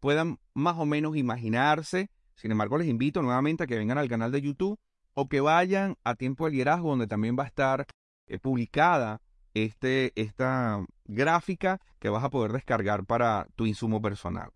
puedan 0.00 0.38
más 0.54 0.76
o 0.78 0.86
menos 0.86 1.16
imaginarse. 1.16 2.10
Sin 2.36 2.52
embargo, 2.52 2.78
les 2.78 2.86
invito 2.86 3.22
nuevamente 3.22 3.64
a 3.64 3.66
que 3.66 3.76
vengan 3.76 3.98
al 3.98 4.08
canal 4.08 4.30
de 4.30 4.42
YouTube 4.42 4.78
o 5.14 5.28
que 5.28 5.40
vayan 5.40 5.96
a 6.04 6.14
Tiempo 6.14 6.44
de 6.44 6.52
Liderazgo, 6.52 6.90
donde 6.90 7.06
también 7.06 7.36
va 7.38 7.44
a 7.44 7.46
estar 7.46 7.86
eh, 8.28 8.38
publicada 8.38 9.20
este, 9.64 10.12
esta 10.16 10.84
gráfica 11.06 11.80
que 11.98 12.10
vas 12.10 12.22
a 12.22 12.28
poder 12.28 12.52
descargar 12.52 13.06
para 13.06 13.46
tu 13.56 13.64
insumo 13.64 14.02
personal. 14.02 14.50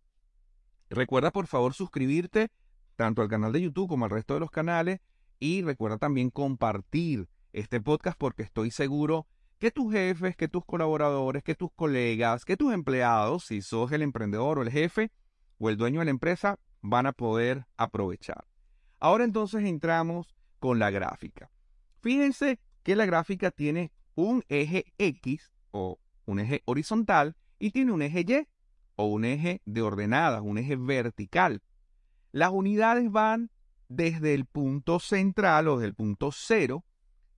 Recuerda 0.91 1.31
por 1.31 1.47
favor 1.47 1.73
suscribirte 1.73 2.51
tanto 2.97 3.23
al 3.23 3.29
canal 3.29 3.51
de 3.51 3.63
YouTube 3.63 3.89
como 3.89 4.05
al 4.05 4.11
resto 4.11 4.35
de 4.35 4.41
los 4.41 4.51
canales 4.51 5.01
y 5.39 5.63
recuerda 5.63 5.97
también 5.97 6.29
compartir 6.29 7.31
este 7.55 7.81
podcast 7.81 8.19
porque 8.19 8.43
estoy 8.43 8.71
seguro 8.71 9.27
que 9.59 9.71
tus 9.71 9.91
jefes, 9.91 10.37
que 10.37 10.49
tus 10.49 10.67
colaboradores, 10.67 11.43
que 11.43 11.55
tus 11.55 11.71
colegas, 11.75 12.45
que 12.45 12.59
tus 12.59 12.75
empleados, 12.75 13.47
si 13.47 13.63
sos 13.63 13.91
el 13.93 14.03
emprendedor 14.03 14.59
o 14.59 14.63
el 14.63 14.71
jefe, 14.71 15.11
o 15.57 15.71
el 15.71 15.79
dueño 15.79 16.01
de 16.01 16.07
la 16.07 16.11
empresa 16.11 16.59
van 16.83 17.07
a 17.07 17.13
poder 17.13 17.65
aprovechar. 17.79 18.45
Ahora 18.99 19.25
entonces 19.25 19.65
entramos 19.65 20.35
con 20.59 20.79
la 20.79 20.91
gráfica. 20.91 21.51
Fíjense 22.01 22.61
que 22.83 22.97
la 22.97 23.07
gráfica 23.07 23.51
tiene 23.51 23.93
un 24.21 24.45
eje 24.49 24.85
X 24.99 25.51
o 25.71 25.99
un 26.27 26.41
eje 26.41 26.63
horizontal 26.67 27.37
y 27.59 27.71
tiene 27.71 27.93
un 27.93 28.03
eje 28.03 28.21
Y 28.21 28.49
o 28.97 29.07
un 29.07 29.25
eje 29.25 29.63
de 29.65 29.83
ordenadas, 29.83 30.43
un 30.43 30.59
eje 30.59 30.77
vertical. 30.77 31.63
Las 32.33 32.51
unidades 32.51 33.11
van 33.11 33.51
desde 33.89 34.35
el 34.35 34.45
punto 34.45 35.01
central 35.01 35.69
o 35.69 35.77
desde 35.77 35.89
el 35.89 35.95
punto 35.95 36.31
cero, 36.33 36.85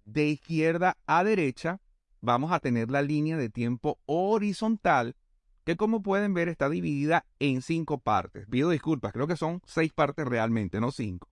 de 0.05 0.27
izquierda 0.27 0.99
a 1.07 1.23
derecha, 1.25 1.81
vamos 2.21 2.53
a 2.53 2.61
tener 2.61 2.91
la 2.91 3.03
línea 3.03 3.37
de 3.37 3.49
tiempo 3.49 4.01
horizontal 4.07 5.17
que 5.65 5.77
como 5.77 6.03
pueden 6.03 6.35
ver 6.35 6.49
está 6.49 6.69
dividida 6.69 7.25
en 7.39 7.63
cinco 7.63 7.99
partes. 7.99 8.47
Pido 8.49 8.71
disculpas, 8.71 9.13
creo 9.13 9.29
que 9.29 9.37
son 9.37 9.63
seis 9.65 9.93
partes 9.93 10.27
realmente, 10.27 10.81
no 10.81 10.91
cinco. 10.91 11.29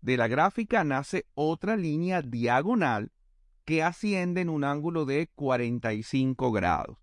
De 0.00 0.16
la 0.16 0.28
gráfica 0.28 0.84
nace 0.84 1.26
otra 1.34 1.76
línea 1.76 2.22
diagonal 2.22 3.10
que 3.64 3.82
asciende 3.82 4.40
en 4.40 4.48
un 4.48 4.64
ángulo 4.64 5.04
de 5.04 5.28
45 5.34 6.52
grados. 6.52 6.98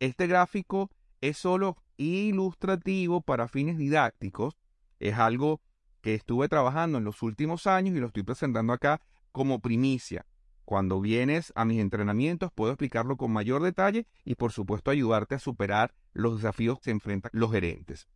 Este 0.00 0.26
gráfico 0.26 0.90
es 1.20 1.38
solo 1.38 1.76
ilustrativo 1.96 3.20
para 3.20 3.48
fines 3.48 3.78
didácticos, 3.78 4.58
es 4.98 5.16
algo 5.18 5.60
que 6.00 6.14
estuve 6.14 6.48
trabajando 6.48 6.98
en 6.98 7.04
los 7.04 7.22
últimos 7.22 7.66
años 7.66 7.96
y 7.96 8.00
lo 8.00 8.08
estoy 8.08 8.24
presentando 8.24 8.72
acá 8.72 9.00
como 9.30 9.60
primicia. 9.60 10.26
Cuando 10.64 11.00
vienes 11.00 11.52
a 11.54 11.64
mis 11.64 11.80
entrenamientos 11.80 12.52
puedo 12.52 12.72
explicarlo 12.72 13.16
con 13.16 13.32
mayor 13.32 13.62
detalle 13.62 14.06
y 14.24 14.34
por 14.34 14.52
supuesto 14.52 14.90
ayudarte 14.90 15.36
a 15.36 15.40
superar 15.40 15.94
los 16.12 16.36
desafíos 16.36 16.78
que 16.78 16.84
se 16.84 16.90
enfrentan 16.90 17.30
los 17.34 17.52
gerentes. 17.52 18.08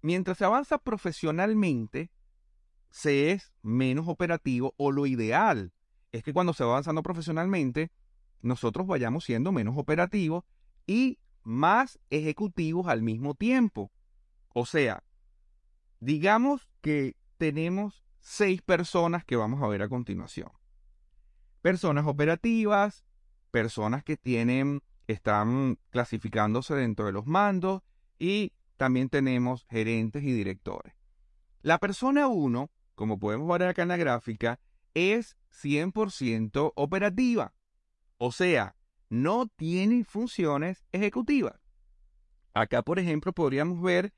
Mientras 0.00 0.38
se 0.38 0.44
avanza 0.44 0.78
profesionalmente, 0.78 2.10
se 2.90 3.30
es 3.30 3.52
menos 3.62 4.08
operativo 4.08 4.74
o 4.76 4.90
lo 4.90 5.06
ideal 5.06 5.72
es 6.12 6.22
que 6.22 6.32
cuando 6.32 6.52
se 6.52 6.64
va 6.64 6.72
avanzando 6.72 7.02
profesionalmente 7.02 7.90
nosotros 8.42 8.86
vayamos 8.86 9.24
siendo 9.24 9.52
menos 9.52 9.76
operativos 9.78 10.44
y 10.86 11.18
más 11.42 11.98
ejecutivos 12.10 12.88
al 12.88 13.02
mismo 13.02 13.34
tiempo. 13.34 13.90
O 14.48 14.66
sea, 14.66 15.02
digamos 16.00 16.68
que 16.80 17.16
tenemos 17.38 18.04
seis 18.20 18.62
personas 18.62 19.24
que 19.24 19.36
vamos 19.36 19.62
a 19.62 19.68
ver 19.68 19.82
a 19.82 19.88
continuación. 19.88 20.50
Personas 21.62 22.06
operativas, 22.06 23.04
personas 23.50 24.04
que 24.04 24.16
tienen, 24.16 24.82
están 25.06 25.78
clasificándose 25.90 26.74
dentro 26.74 27.06
de 27.06 27.12
los 27.12 27.26
mandos 27.26 27.82
y 28.18 28.52
también 28.76 29.08
tenemos 29.08 29.66
gerentes 29.68 30.22
y 30.22 30.32
directores. 30.32 30.94
La 31.62 31.78
persona 31.78 32.26
1, 32.26 32.70
como 32.96 33.18
podemos 33.18 33.48
ver 33.56 33.68
acá 33.68 33.82
en 33.82 33.88
la 33.88 33.96
gráfica, 33.96 34.58
es 34.94 35.36
100% 35.52 36.72
operativa. 36.74 37.54
O 38.18 38.32
sea, 38.32 38.76
no 39.08 39.46
tiene 39.46 40.04
funciones 40.04 40.84
ejecutivas. 40.92 41.60
Acá, 42.54 42.82
por 42.82 42.98
ejemplo, 42.98 43.32
podríamos 43.32 43.80
ver 43.80 44.12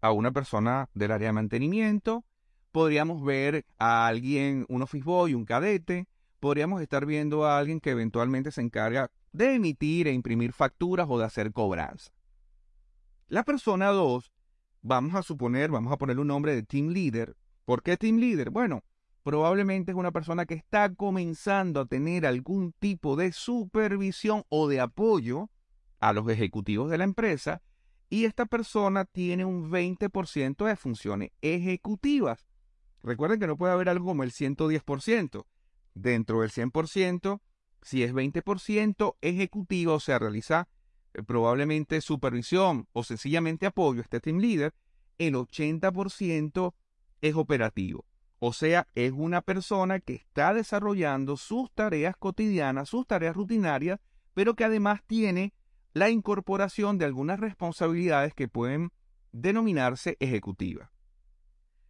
a 0.00 0.12
una 0.12 0.32
persona 0.32 0.88
del 0.94 1.12
área 1.12 1.28
de 1.28 1.32
mantenimiento, 1.32 2.24
podríamos 2.72 3.22
ver 3.22 3.66
a 3.78 4.06
alguien, 4.06 4.66
un 4.68 4.82
office 4.82 5.04
boy, 5.04 5.34
un 5.34 5.44
cadete, 5.44 6.08
podríamos 6.38 6.80
estar 6.80 7.06
viendo 7.06 7.44
a 7.44 7.58
alguien 7.58 7.80
que 7.80 7.90
eventualmente 7.90 8.50
se 8.50 8.62
encarga 8.62 9.10
de 9.32 9.54
emitir 9.54 10.08
e 10.08 10.12
imprimir 10.12 10.52
facturas 10.52 11.06
o 11.08 11.18
de 11.18 11.24
hacer 11.24 11.52
cobranza. 11.52 12.12
La 13.28 13.44
persona 13.44 13.88
2, 13.88 14.32
vamos 14.82 15.14
a 15.14 15.22
suponer, 15.22 15.70
vamos 15.70 15.92
a 15.92 15.98
ponerle 15.98 16.22
un 16.22 16.28
nombre 16.28 16.54
de 16.54 16.62
team 16.62 16.88
leader. 16.88 17.36
¿Por 17.64 17.82
qué 17.82 17.96
team 17.96 18.16
leader? 18.16 18.50
Bueno, 18.50 18.82
probablemente 19.22 19.92
es 19.92 19.96
una 19.96 20.12
persona 20.12 20.46
que 20.46 20.54
está 20.54 20.94
comenzando 20.94 21.80
a 21.80 21.86
tener 21.86 22.26
algún 22.26 22.72
tipo 22.78 23.16
de 23.16 23.32
supervisión 23.32 24.44
o 24.48 24.68
de 24.68 24.80
apoyo 24.80 25.50
a 26.00 26.12
los 26.12 26.28
ejecutivos 26.28 26.90
de 26.90 26.98
la 26.98 27.04
empresa 27.04 27.62
y 28.08 28.24
esta 28.24 28.46
persona 28.46 29.04
tiene 29.04 29.44
un 29.44 29.70
20% 29.70 30.64
de 30.66 30.76
funciones 30.76 31.30
ejecutivas. 31.40 32.48
Recuerden 33.02 33.38
que 33.38 33.46
no 33.46 33.56
puede 33.56 33.72
haber 33.72 33.88
algo 33.88 34.06
como 34.06 34.24
el 34.24 34.32
110%. 34.32 35.46
Dentro 35.94 36.40
del 36.40 36.50
100%, 36.50 37.40
si 37.82 38.02
es 38.02 38.12
20% 38.12 39.16
ejecutivo, 39.20 39.94
o 39.94 40.00
sea, 40.00 40.18
realiza 40.18 40.68
eh, 41.14 41.22
probablemente 41.22 42.00
supervisión 42.00 42.88
o 42.92 43.04
sencillamente 43.04 43.66
apoyo 43.66 44.00
a 44.00 44.02
este 44.02 44.20
team 44.20 44.38
leader, 44.38 44.74
el 45.18 45.34
80% 45.34 46.74
es 47.20 47.34
operativo. 47.34 48.06
O 48.42 48.54
sea, 48.54 48.88
es 48.94 49.12
una 49.12 49.42
persona 49.42 50.00
que 50.00 50.14
está 50.14 50.54
desarrollando 50.54 51.36
sus 51.36 51.70
tareas 51.72 52.16
cotidianas, 52.16 52.88
sus 52.88 53.06
tareas 53.06 53.36
rutinarias, 53.36 54.00
pero 54.32 54.54
que 54.54 54.64
además 54.64 55.02
tiene 55.06 55.52
la 55.92 56.08
incorporación 56.08 56.96
de 56.96 57.04
algunas 57.04 57.38
responsabilidades 57.38 58.32
que 58.32 58.48
pueden 58.48 58.92
denominarse 59.30 60.16
ejecutivas. 60.20 60.88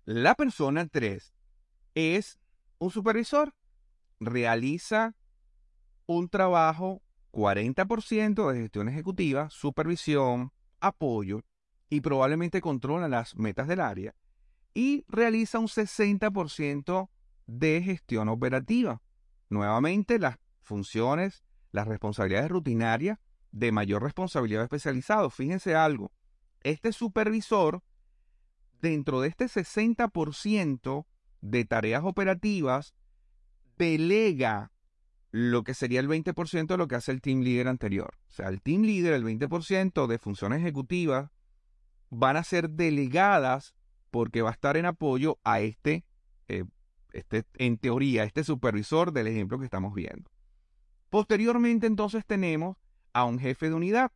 La 0.04 0.34
persona 0.34 0.84
3 0.88 1.32
es 1.94 2.40
un 2.78 2.90
supervisor, 2.90 3.54
realiza 4.18 5.14
un 6.06 6.28
trabajo 6.28 7.00
40% 7.30 8.50
de 8.50 8.60
gestión 8.62 8.88
ejecutiva, 8.88 9.48
supervisión, 9.50 10.52
apoyo 10.80 11.44
y 11.88 12.00
probablemente 12.00 12.60
controla 12.60 13.06
las 13.06 13.36
metas 13.36 13.68
del 13.68 13.80
área 13.80 14.16
y 14.74 15.04
realiza 15.08 15.58
un 15.58 15.68
60% 15.68 17.08
de 17.46 17.82
gestión 17.82 18.28
operativa. 18.28 19.02
Nuevamente, 19.48 20.18
las 20.18 20.38
funciones, 20.62 21.42
las 21.72 21.88
responsabilidades 21.88 22.50
rutinarias 22.50 23.18
de 23.52 23.72
mayor 23.72 24.02
responsabilidad 24.02 24.62
especializado. 24.62 25.30
Fíjense 25.30 25.74
algo, 25.74 26.12
este 26.62 26.92
supervisor, 26.92 27.82
dentro 28.80 29.20
de 29.20 29.28
este 29.28 29.46
60% 29.46 31.06
de 31.40 31.64
tareas 31.64 32.04
operativas, 32.04 32.94
delega 33.76 34.72
lo 35.32 35.62
que 35.64 35.74
sería 35.74 36.00
el 36.00 36.08
20% 36.08 36.66
de 36.66 36.76
lo 36.76 36.88
que 36.88 36.96
hace 36.96 37.12
el 37.12 37.20
team 37.20 37.40
leader 37.40 37.68
anterior. 37.68 38.14
O 38.28 38.32
sea, 38.32 38.48
el 38.48 38.60
team 38.60 38.82
leader, 38.82 39.12
el 39.12 39.24
20% 39.24 40.06
de 40.06 40.18
funciones 40.18 40.60
ejecutivas, 40.60 41.30
van 42.10 42.36
a 42.36 42.44
ser 42.44 42.70
delegadas 42.70 43.74
porque 44.10 44.42
va 44.42 44.50
a 44.50 44.52
estar 44.52 44.76
en 44.76 44.86
apoyo 44.86 45.38
a 45.44 45.60
este, 45.60 46.04
eh, 46.48 46.64
este, 47.12 47.44
en 47.54 47.78
teoría, 47.78 48.24
este 48.24 48.44
supervisor 48.44 49.12
del 49.12 49.26
ejemplo 49.26 49.58
que 49.58 49.64
estamos 49.64 49.94
viendo. 49.94 50.30
Posteriormente 51.08 51.86
entonces 51.86 52.24
tenemos 52.24 52.76
a 53.12 53.24
un 53.24 53.38
jefe 53.38 53.68
de 53.68 53.74
unidad. 53.74 54.12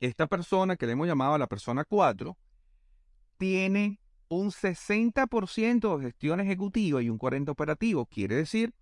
Esta 0.00 0.26
persona 0.26 0.76
que 0.76 0.86
le 0.86 0.92
hemos 0.92 1.06
llamado 1.06 1.34
a 1.34 1.38
la 1.38 1.46
persona 1.46 1.84
4 1.84 2.36
tiene 3.38 4.00
un 4.28 4.50
60% 4.50 5.96
de 5.96 6.04
gestión 6.04 6.40
ejecutiva 6.40 7.02
y 7.02 7.08
un 7.08 7.18
40% 7.18 7.48
operativo. 7.48 8.06
Quiere 8.06 8.36
decir 8.36 8.74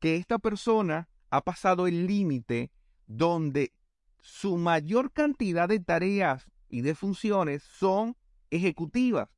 que 0.00 0.16
esta 0.16 0.38
persona 0.38 1.08
ha 1.30 1.42
pasado 1.42 1.86
el 1.86 2.06
límite 2.06 2.70
donde 3.06 3.72
su 4.20 4.56
mayor 4.56 5.12
cantidad 5.12 5.68
de 5.68 5.80
tareas 5.80 6.46
y 6.68 6.82
de 6.82 6.94
funciones 6.94 7.62
son 7.62 8.16
ejecutivas. 8.50 9.28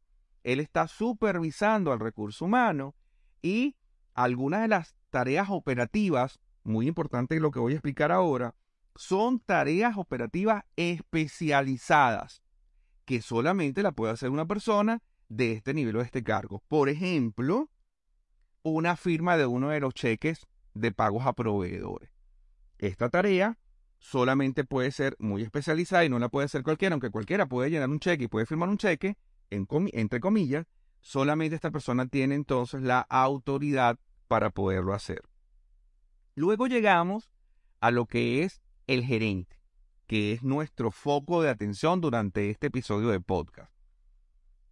Él 0.43 0.61
está 0.61 0.89
supervisando 0.89 1.93
al 1.93 2.01
recurso 2.01 2.45
humano 2.45 2.95
y 3.43 3.77
algunas 4.15 4.63
de 4.63 4.69
las 4.69 4.97
tareas 5.11 5.49
operativas, 5.51 6.41
muy 6.63 6.87
importante 6.87 7.41
lo 7.41 7.51
que 7.51 7.59
voy 7.59 7.73
a 7.73 7.77
explicar 7.77 8.13
ahora, 8.13 8.55
son 8.97 9.41
tareas 9.41 9.97
operativas 9.97 10.65
especializadas 10.77 12.43
que 13.05 13.23
solamente 13.23 13.83
la 13.83 13.93
puede 13.93 14.13
hacer 14.13 14.31
una 14.31 14.47
persona 14.47 15.03
de 15.29 15.53
este 15.53 15.75
nivel 15.75 15.97
o 15.97 15.99
de 16.01 16.05
este 16.05 16.23
cargo. 16.23 16.63
Por 16.69 16.89
ejemplo, 16.89 17.71
una 18.63 18.97
firma 18.97 19.37
de 19.37 19.47
uno 19.47 19.71
de 19.71 19.81
los 19.81 19.95
cheques 19.95 20.47
de 20.75 20.93
pagos 20.93 21.27
a 21.27 21.33
proveedores. 21.33 22.11
Esta 22.79 23.09
tarea 23.09 23.59
solamente 23.99 24.65
puede 24.65 24.91
ser 24.91 25.17
muy 25.19 25.43
especializada 25.43 26.05
y 26.05 26.09
no 26.09 26.19
la 26.19 26.29
puede 26.29 26.47
hacer 26.47 26.63
cualquiera, 26.63 26.95
aunque 26.95 27.11
cualquiera 27.11 27.47
puede 27.47 27.71
llenar 27.71 27.91
un 27.91 28.01
cheque 28.01 28.25
y 28.25 28.29
puede 28.29 28.47
firmar 28.47 28.69
un 28.69 28.79
cheque, 28.79 29.17
entre 29.51 30.21
comillas, 30.21 30.67
solamente 31.01 31.57
esta 31.57 31.71
persona 31.71 32.07
tiene 32.07 32.35
entonces 32.35 32.83
la 32.83 33.01
autoridad 33.01 33.99
para 34.29 34.51
poderlo 34.51 34.95
hacer. 34.95 35.23
Luego 36.35 36.67
llegamos 36.67 37.31
a 37.81 37.91
lo 37.91 38.07
que 38.07 38.43
es 38.45 38.61
el 38.87 39.05
gerente, 39.05 39.61
que 40.07 40.33
es 40.33 40.43
nuestro 40.43 40.91
foco 40.91 41.43
de 41.43 41.51
atención 41.51 42.01
durante 42.01 42.51
este 42.51 42.69
episodio 42.69 43.09
de 43.09 43.21
podcast. 43.21 43.73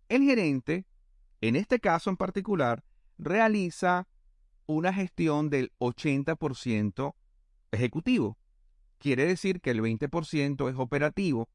El 0.09 0.23
gerente, 0.23 0.87
en 1.41 1.57
este 1.57 1.81
caso 1.81 2.11
en 2.11 2.17
particular, 2.17 2.85
realiza 3.19 4.09
una 4.67 4.93
gestión 4.93 5.51
del 5.51 5.73
80% 5.79 7.15
ejecutivo. 7.73 8.39
Quiere 8.99 9.27
decir 9.27 9.61
que 9.61 9.71
el 9.71 9.81
20% 9.81 10.71
es 10.71 10.77
operativo 10.77 11.49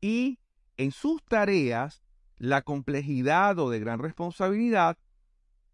y 0.00 0.38
en 0.76 0.90
sus 0.90 1.22
tareas 1.24 2.02
la 2.42 2.62
complejidad 2.62 3.56
o 3.60 3.70
de 3.70 3.78
gran 3.78 4.00
responsabilidad 4.00 4.98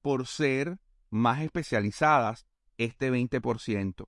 por 0.03 0.27
ser 0.27 0.79
más 1.09 1.41
especializadas 1.41 2.47
este 2.77 3.11
20%. 3.11 4.07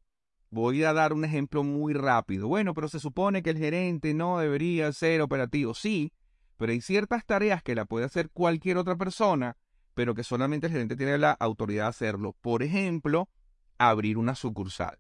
Voy 0.51 0.85
a 0.85 0.93
dar 0.93 1.15
un 1.15 1.25
ejemplo 1.25 1.65
muy 1.65 1.95
rápido. 1.95 2.49
Bueno, 2.49 2.75
pero 2.75 2.89
se 2.89 3.01
supone 3.01 3.43
que 3.43 3.49
el 3.49 3.57
gerente 3.57 4.13
no 4.13 4.39
debería 4.39 4.93
ser 4.93 5.23
operativo. 5.23 5.73
Sí, 5.73 6.13
pero 6.59 6.73
hay 6.73 6.83
ciertas 6.83 7.25
tareas 7.25 7.63
que 7.63 7.75
la 7.75 7.87
puede 7.87 8.05
hacer 8.05 8.29
cualquier 8.29 8.77
otra 8.77 8.97
persona, 8.97 9.57
pero 9.95 10.15
que 10.15 10.23
solamente 10.23 10.67
el 10.67 10.75
gerente 10.75 10.97
tiene 10.97 11.17
la 11.17 11.33
autoridad 11.33 11.85
de 11.85 11.89
hacerlo. 11.89 12.37
Por 12.43 12.63
ejemplo, 12.63 13.31
abrir 13.79 14.19
una 14.19 14.35
sucursal. 14.35 14.99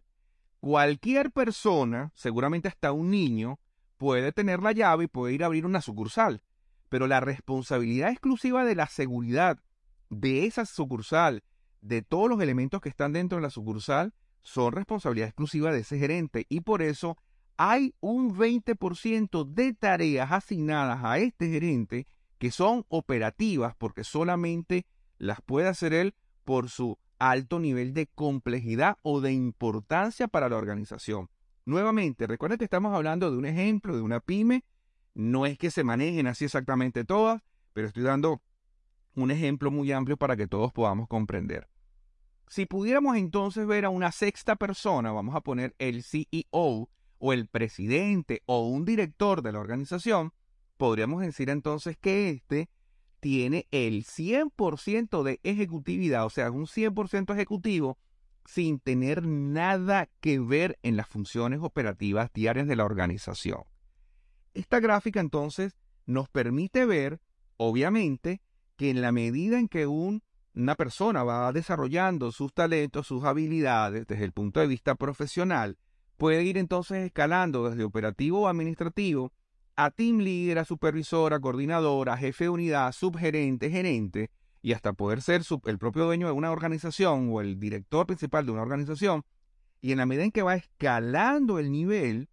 Cualquier 0.61 1.31
persona, 1.31 2.11
seguramente 2.15 2.69
hasta 2.69 2.93
un 2.93 3.11
niño, 3.11 3.61
puede 3.99 4.33
tener 4.33 4.63
la 4.63 4.73
llave 4.73 5.05
y 5.05 5.09
puede 5.09 5.35
ir 5.35 5.43
a 5.43 5.47
abrir 5.47 5.67
una 5.67 5.83
sucursal 5.83 6.43
pero 6.91 7.07
la 7.07 7.21
responsabilidad 7.21 8.11
exclusiva 8.11 8.65
de 8.67 8.75
la 8.75 8.87
seguridad 8.87 9.59
de 10.11 10.45
esa 10.45 10.67
sucursal, 10.67 11.43
de 11.81 12.03
todos 12.03 12.29
los 12.29 12.43
elementos 12.43 12.83
que 12.83 12.91
están 12.91 13.15
dentro 13.15 13.37
de 13.37 13.43
la 13.43 13.51
sucursal, 13.51 14.13
son 14.43 14.73
responsabilidad 14.73 15.29
exclusiva 15.29 15.73
de 15.73 15.81
ese 15.81 15.99
gerente 15.99 16.45
y 16.49 16.61
por 16.61 16.83
eso 16.83 17.17
hay 17.57 17.95
un 18.01 18.37
20% 18.37 19.45
de 19.45 19.73
tareas 19.73 20.33
asignadas 20.33 21.05
a 21.05 21.19
este 21.19 21.49
gerente 21.49 22.07
que 22.39 22.51
son 22.51 22.85
operativas 22.89 23.75
porque 23.77 24.03
solamente 24.03 24.87
las 25.19 25.41
puede 25.43 25.69
hacer 25.69 25.93
él 25.93 26.15
por 26.45 26.71
su 26.71 26.99
alto 27.19 27.61
nivel 27.61 27.95
de 27.95 28.07
complejidad 28.07 28.97
o 29.03 29.21
de 29.21 29.33
importancia 29.33 30.27
para 30.27 30.49
la 30.49 30.57
organización. 30.57 31.29
Nuevamente, 31.67 32.27
recuerden 32.27 32.59
que 32.59 32.65
estamos 32.65 32.95
hablando 32.95 33.31
de 33.31 33.37
un 33.37 33.45
ejemplo 33.45 33.95
de 33.95 34.03
una 34.03 34.21
pyme 34.21 34.65
no 35.15 35.47
es 35.47 35.59
que 35.59 35.71
se 35.71 35.85
manejen 35.85 36.27
así 36.27 36.45
exactamente 36.45 37.05
todas, 37.05 37.43
pero 37.73 37.89
estoy 37.89 38.03
dando 38.03 38.43
un 39.15 39.31
ejemplo 39.31 39.71
muy 39.71 39.93
amplio 39.93 40.17
para 40.17 40.37
que 40.37 40.47
todos 40.47 40.73
podamos 40.73 41.09
comprender. 41.09 41.69
Si 42.49 42.67
pudiéramos 42.67 43.17
entonces 43.17 43.67
ver 43.67 43.85
a 43.85 43.91
una 43.91 44.13
sexta 44.13 44.57
persona, 44.57 45.13
vamos 45.13 45.35
a 45.35 45.41
poner 45.41 45.75
el 45.79 46.03
CEO 46.03 46.91
o 47.19 47.33
el 47.33 47.47
presidente 47.47 48.43
o 48.47 48.67
un 48.67 48.85
director 48.85 49.43
de 49.43 49.53
la 49.53 49.61
organización, 49.61 50.33
podríamos 50.77 51.23
decir 51.23 51.51
entonces 51.51 51.97
que 51.97 52.31
éste 52.31 52.69
tiene 53.21 53.69
el 53.71 54.05
100% 54.05 55.23
de 55.23 55.41
ejecutividad, 55.43 56.25
o 56.25 56.31
sea, 56.31 56.51
un 56.51 56.67
100% 56.67 57.35
ejecutivo 57.35 57.99
sin 58.47 58.81
tener 58.81 59.27
nada 59.27 60.09
que 60.21 60.41
ver 60.41 60.79
en 60.83 60.97
las 60.97 61.07
funciones 61.07 61.61
operativas 61.63 62.33
diarias 62.33 62.67
de 62.67 62.77
la 62.77 62.85
organización. 62.85 63.63
Esta 64.55 64.81
gráfica 64.81 65.21
entonces 65.21 65.77
nos 66.07 66.29
permite 66.29 66.87
ver, 66.87 67.21
obviamente, 67.57 68.41
que 68.77 68.91
en 68.91 69.03
la 69.03 69.13
medida 69.13 69.59
en 69.59 69.69
que 69.69 69.87
una 69.87 70.75
persona 70.77 71.23
va 71.23 71.53
desarrollando 71.53 72.33
sus 72.33 72.53
talentos, 72.53 73.07
sus 73.07 73.25
habilidades 73.25 74.07
desde 74.07 74.25
el 74.25 74.33
punto 74.33 74.61
de 74.61 74.67
vista 74.67 74.95
profesional, 74.95 75.77
puede 76.17 76.43
ir 76.45 76.57
entonces 76.57 77.05
escalando 77.05 77.69
desde 77.69 77.85
operativo 77.85 78.41
o 78.41 78.49
administrativo 78.49 79.33
a 79.77 79.91
team 79.91 80.19
leader, 80.19 80.59
a 80.59 80.65
supervisora, 80.65 81.41
coordinadora, 81.41 82.17
jefe 82.17 82.45
de 82.45 82.51
unidad, 82.51 82.93
subgerente, 82.93 83.71
gerente, 83.71 84.31
y 84.63 84.73
hasta 84.73 84.93
poder 84.93 85.23
ser 85.23 85.43
el 85.65 85.79
propio 85.79 86.05
dueño 86.05 86.27
de 86.27 86.33
una 86.33 86.51
organización 86.51 87.29
o 87.31 87.41
el 87.41 87.59
director 87.61 88.07
principal 88.07 88.47
de 88.47 88.53
una 88.53 88.63
organización. 88.63 89.23
Y 89.81 89.93
en 89.93 89.99
la 89.99 90.07
medida 90.07 90.25
en 90.25 90.33
que 90.33 90.43
va 90.43 90.55
escalando 90.55 91.59
el 91.59 91.71
nivel, 91.71 92.30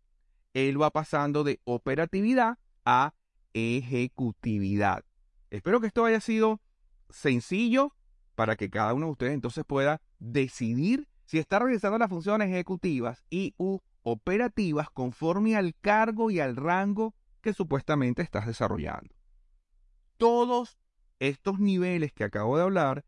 él 0.57 0.81
va 0.81 0.89
pasando 0.89 1.43
de 1.43 1.61
operatividad 1.65 2.57
a 2.83 3.13
ejecutividad. 3.53 5.03
Espero 5.51 5.79
que 5.79 5.87
esto 5.87 6.03
haya 6.03 6.19
sido 6.19 6.61
sencillo 7.09 7.95
para 8.33 8.55
que 8.55 8.69
cada 8.69 8.93
uno 8.95 9.05
de 9.05 9.11
ustedes 9.11 9.33
entonces 9.33 9.63
pueda 9.65 10.01
decidir 10.17 11.07
si 11.25 11.37
está 11.37 11.59
realizando 11.59 11.99
las 11.99 12.09
funciones 12.09 12.49
ejecutivas 12.49 13.23
y 13.29 13.53
u 13.57 13.79
operativas 14.01 14.89
conforme 14.89 15.55
al 15.55 15.75
cargo 15.75 16.31
y 16.31 16.39
al 16.39 16.55
rango 16.55 17.13
que 17.41 17.53
supuestamente 17.53 18.23
estás 18.23 18.47
desarrollando. 18.47 19.13
Todos 20.17 20.79
estos 21.19 21.59
niveles 21.59 22.13
que 22.13 22.23
acabo 22.23 22.57
de 22.57 22.63
hablar 22.63 23.05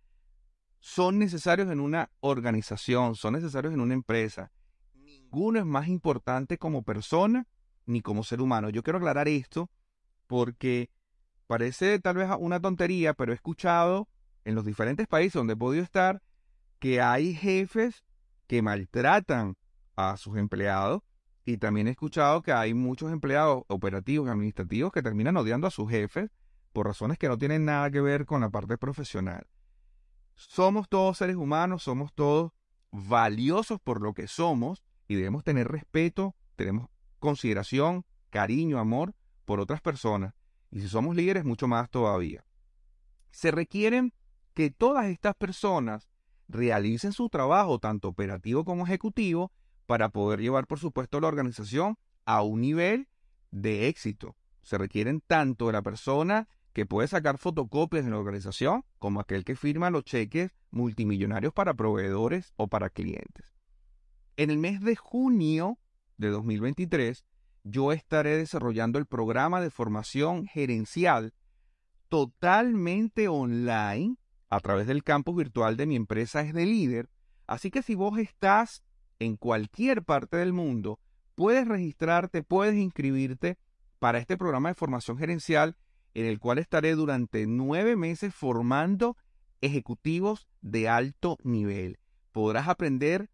son 0.79 1.17
necesarios 1.17 1.69
en 1.71 1.79
una 1.79 2.11
organización, 2.19 3.15
son 3.15 3.33
necesarios 3.33 3.73
en 3.73 3.81
una 3.81 3.95
empresa. 3.95 4.51
Ninguno 5.31 5.59
es 5.59 5.65
más 5.65 5.87
importante 5.87 6.57
como 6.57 6.81
persona 6.81 7.45
ni 7.85 8.01
como 8.01 8.23
ser 8.23 8.41
humano. 8.41 8.69
Yo 8.69 8.81
quiero 8.81 8.97
aclarar 8.97 9.27
esto 9.27 9.69
porque 10.25 10.89
parece 11.45 11.99
tal 11.99 12.17
vez 12.17 12.29
una 12.39 12.59
tontería, 12.59 13.13
pero 13.13 13.31
he 13.31 13.35
escuchado 13.35 14.07
en 14.43 14.55
los 14.55 14.65
diferentes 14.65 15.07
países 15.07 15.33
donde 15.33 15.53
he 15.53 15.57
podido 15.57 15.83
estar 15.83 16.23
que 16.79 16.99
hay 16.99 17.35
jefes 17.35 18.03
que 18.47 18.63
maltratan 18.63 19.55
a 19.95 20.17
sus 20.17 20.35
empleados 20.37 21.03
y 21.45 21.57
también 21.57 21.87
he 21.87 21.91
escuchado 21.91 22.41
que 22.41 22.51
hay 22.51 22.73
muchos 22.73 23.11
empleados 23.11 23.65
operativos 23.67 24.27
y 24.27 24.31
administrativos 24.31 24.91
que 24.91 25.03
terminan 25.03 25.37
odiando 25.37 25.67
a 25.67 25.71
sus 25.71 25.91
jefes 25.91 26.31
por 26.73 26.87
razones 26.87 27.19
que 27.19 27.27
no 27.27 27.37
tienen 27.37 27.65
nada 27.65 27.91
que 27.91 28.01
ver 28.01 28.25
con 28.25 28.41
la 28.41 28.49
parte 28.49 28.79
profesional. 28.79 29.45
Somos 30.33 30.89
todos 30.89 31.19
seres 31.19 31.35
humanos, 31.35 31.83
somos 31.83 32.13
todos 32.13 32.51
valiosos 32.91 33.79
por 33.79 34.01
lo 34.01 34.13
que 34.13 34.27
somos 34.27 34.83
y 35.09 35.15
debemos 35.15 35.43
tener 35.43 35.67
respeto, 35.67 36.35
tenemos 36.55 36.87
consideración, 37.17 38.05
cariño, 38.29 38.77
amor 38.77 39.15
por 39.43 39.59
otras 39.59 39.81
personas. 39.81 40.35
Y 40.69 40.81
si 40.81 40.87
somos 40.87 41.15
líderes, 41.15 41.43
mucho 41.43 41.67
más 41.67 41.89
todavía. 41.89 42.45
Se 43.31 43.49
requieren 43.49 44.13
que 44.53 44.69
todas 44.69 45.07
estas 45.07 45.33
personas 45.33 46.07
realicen 46.47 47.11
su 47.11 47.27
trabajo, 47.27 47.79
tanto 47.79 48.07
operativo 48.07 48.63
como 48.63 48.85
ejecutivo, 48.85 49.51
para 49.87 50.09
poder 50.09 50.41
llevar, 50.41 50.67
por 50.67 50.77
supuesto, 50.77 51.19
la 51.19 51.27
organización 51.27 51.97
a 52.25 52.43
un 52.43 52.61
nivel 52.61 53.07
de 53.49 53.87
éxito. 53.87 54.35
Se 54.61 54.77
requieren 54.77 55.21
tanto 55.21 55.67
de 55.67 55.73
la 55.73 55.81
persona 55.81 56.47
que 56.71 56.85
puede 56.85 57.07
sacar 57.07 57.39
fotocopias 57.39 58.05
en 58.05 58.11
la 58.11 58.19
organización 58.19 58.85
como 58.99 59.19
aquel 59.19 59.43
que 59.43 59.55
firma 59.55 59.89
los 59.89 60.03
cheques 60.03 60.51
multimillonarios 60.69 61.51
para 61.51 61.73
proveedores 61.73 62.53
o 62.57 62.67
para 62.67 62.91
clientes. 62.91 63.58
En 64.39 64.51
el 64.51 64.57
mes 64.57 64.79
de 64.79 64.95
junio 64.95 65.79
de 66.15 66.29
2023, 66.29 67.25
yo 67.65 67.91
estaré 67.91 68.37
desarrollando 68.37 68.97
el 68.97 69.05
programa 69.05 69.59
de 69.59 69.69
formación 69.69 70.45
gerencial 70.45 71.33
totalmente 72.07 73.27
online 73.27 74.15
a 74.49 74.61
través 74.61 74.87
del 74.87 75.03
campus 75.03 75.35
virtual 75.35 75.75
de 75.75 75.87
mi 75.87 75.97
empresa 75.97 76.39
es 76.39 76.53
de 76.53 76.65
líder. 76.65 77.09
Así 77.47 77.69
que 77.69 77.83
si 77.83 77.95
vos 77.95 78.17
estás 78.17 78.81
en 79.19 79.35
cualquier 79.35 80.05
parte 80.05 80.37
del 80.37 80.53
mundo, 80.53 81.01
puedes 81.35 81.67
registrarte, 81.67 82.41
puedes 82.41 82.75
inscribirte 82.75 83.57
para 83.99 84.19
este 84.19 84.37
programa 84.37 84.69
de 84.69 84.75
formación 84.75 85.17
gerencial 85.17 85.75
en 86.13 86.25
el 86.25 86.39
cual 86.39 86.59
estaré 86.59 86.95
durante 86.95 87.45
nueve 87.45 87.97
meses 87.97 88.33
formando 88.33 89.17
ejecutivos 89.59 90.47
de 90.61 90.87
alto 90.87 91.37
nivel. 91.43 91.99
Podrás 92.31 92.69
aprender 92.69 93.29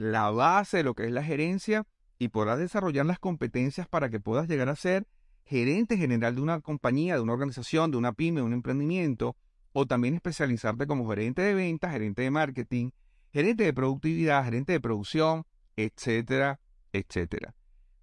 la 0.00 0.30
base 0.30 0.78
de 0.78 0.82
lo 0.82 0.94
que 0.94 1.04
es 1.04 1.12
la 1.12 1.22
gerencia 1.22 1.86
y 2.18 2.28
podrás 2.28 2.58
desarrollar 2.58 3.04
las 3.04 3.18
competencias 3.18 3.86
para 3.86 4.08
que 4.08 4.18
puedas 4.18 4.48
llegar 4.48 4.70
a 4.70 4.74
ser 4.74 5.06
gerente 5.44 5.98
general 5.98 6.34
de 6.34 6.40
una 6.40 6.60
compañía, 6.62 7.16
de 7.16 7.20
una 7.20 7.34
organización, 7.34 7.90
de 7.90 7.98
una 7.98 8.14
pyme, 8.14 8.40
de 8.40 8.46
un 8.46 8.54
emprendimiento, 8.54 9.36
o 9.74 9.84
también 9.84 10.14
especializarte 10.14 10.86
como 10.86 11.06
gerente 11.06 11.42
de 11.42 11.52
ventas, 11.52 11.92
gerente 11.92 12.22
de 12.22 12.30
marketing, 12.30 12.90
gerente 13.30 13.64
de 13.64 13.74
productividad, 13.74 14.42
gerente 14.42 14.72
de 14.72 14.80
producción, 14.80 15.44
etcétera, 15.76 16.60
etcétera. 16.94 17.54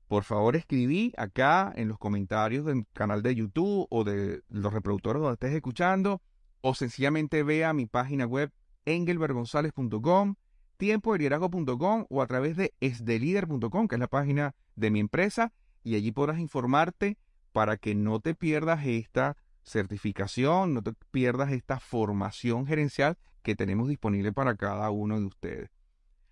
Por 0.07 0.23
favor, 0.23 0.55
escribí 0.55 1.13
acá 1.17 1.73
en 1.75 1.87
los 1.87 1.97
comentarios 1.97 2.63
del 2.65 2.85
canal 2.93 3.23
de 3.23 3.33
YouTube 3.33 3.87
o 3.89 4.03
de 4.03 4.43
los 4.49 4.71
reproductores 4.71 5.19
donde 5.19 5.33
estés 5.33 5.55
escuchando, 5.55 6.21
o 6.61 6.75
sencillamente 6.75 7.41
vea 7.41 7.73
mi 7.73 7.87
página 7.87 8.27
web 8.27 8.51
engelbergonzalez.com, 8.85 10.35
tiempodeliderazgo.com 10.77 12.05
o 12.09 12.21
a 12.21 12.27
través 12.27 12.55
de 12.55 12.73
esdelider.com, 12.79 13.87
que 13.87 13.95
es 13.95 13.99
la 13.99 14.07
página 14.07 14.55
de 14.75 14.91
mi 14.91 14.99
empresa, 14.99 15.53
y 15.83 15.95
allí 15.95 16.11
podrás 16.11 16.39
informarte 16.39 17.17
para 17.51 17.77
que 17.77 17.95
no 17.95 18.19
te 18.19 18.35
pierdas 18.35 18.85
esta 18.85 19.37
certificación, 19.63 20.73
no 20.73 20.81
te 20.81 20.93
pierdas 21.11 21.51
esta 21.51 21.79
formación 21.79 22.65
gerencial 22.65 23.17
que 23.41 23.55
tenemos 23.55 23.87
disponible 23.87 24.31
para 24.31 24.55
cada 24.55 24.89
uno 24.89 25.19
de 25.19 25.25
ustedes. 25.25 25.69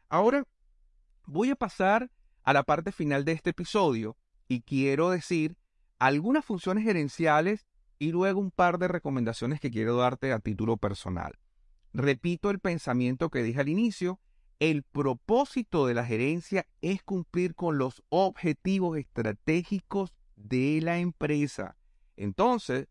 Ahora 0.10 0.46
voy 1.26 1.50
a 1.50 1.56
pasar 1.56 2.12
a 2.44 2.54
la 2.54 2.64
parte 2.64 2.92
final 2.92 3.26
de 3.26 3.34
este 3.34 3.50
episodio 3.50 4.18
y 4.48 4.62
quiero 4.62 5.10
decir 5.10 5.58
algunas 6.00 6.46
funciones 6.46 6.84
gerenciales 6.84 7.66
y 7.98 8.12
luego 8.12 8.40
un 8.40 8.52
par 8.52 8.78
de 8.78 8.88
recomendaciones 8.88 9.60
que 9.60 9.72
quiero 9.72 9.98
darte 9.98 10.32
a 10.32 10.40
título 10.40 10.78
personal. 10.78 11.34
Repito 11.94 12.50
el 12.50 12.60
pensamiento 12.60 13.30
que 13.30 13.42
dije 13.42 13.62
al 13.62 13.70
inicio, 13.70 14.20
el 14.60 14.84
propósito 14.84 15.86
de 15.86 15.94
la 15.94 16.06
gerencia 16.06 16.66
es 16.82 17.04
cumplir 17.04 17.56
con 17.56 17.78
los 17.78 18.04
objetivos 18.10 18.98
estratégicos 18.98 20.14
de 20.36 20.80
la 20.82 20.98
empresa. 21.00 21.78
Entonces, 22.16 22.88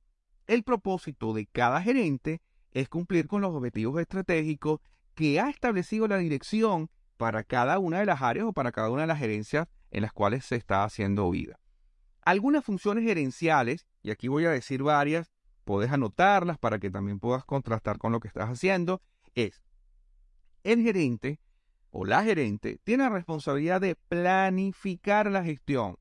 el 0.46 0.62
propósito 0.62 1.32
de 1.32 1.46
cada 1.46 1.80
gerente 1.80 2.42
es 2.72 2.88
cumplir 2.88 3.26
con 3.26 3.40
los 3.40 3.54
objetivos 3.54 4.00
estratégicos 4.00 4.80
que 5.14 5.40
ha 5.40 5.48
establecido 5.48 6.06
la 6.08 6.18
dirección 6.18 6.90
para 7.16 7.44
cada 7.44 7.78
una 7.78 8.00
de 8.00 8.06
las 8.06 8.20
áreas 8.20 8.46
o 8.46 8.52
para 8.52 8.72
cada 8.72 8.90
una 8.90 9.02
de 9.02 9.08
las 9.08 9.18
gerencias 9.18 9.68
en 9.90 10.02
las 10.02 10.12
cuales 10.12 10.44
se 10.44 10.56
está 10.56 10.84
haciendo 10.84 11.30
vida. 11.30 11.58
Algunas 12.22 12.64
funciones 12.64 13.04
gerenciales, 13.04 13.86
y 14.02 14.10
aquí 14.10 14.28
voy 14.28 14.44
a 14.44 14.50
decir 14.50 14.82
varias, 14.82 15.30
puedes 15.64 15.92
anotarlas 15.92 16.58
para 16.58 16.78
que 16.78 16.90
también 16.90 17.20
puedas 17.20 17.44
contrastar 17.44 17.98
con 17.98 18.12
lo 18.12 18.20
que 18.20 18.28
estás 18.28 18.50
haciendo, 18.50 19.00
es 19.34 19.62
el 20.64 20.82
gerente 20.82 21.38
o 21.96 22.04
la 22.04 22.24
gerente 22.24 22.80
tiene 22.82 23.04
la 23.04 23.10
responsabilidad 23.10 23.80
de 23.80 23.94
planificar 23.94 25.30
la 25.30 25.44
gestión, 25.44 25.96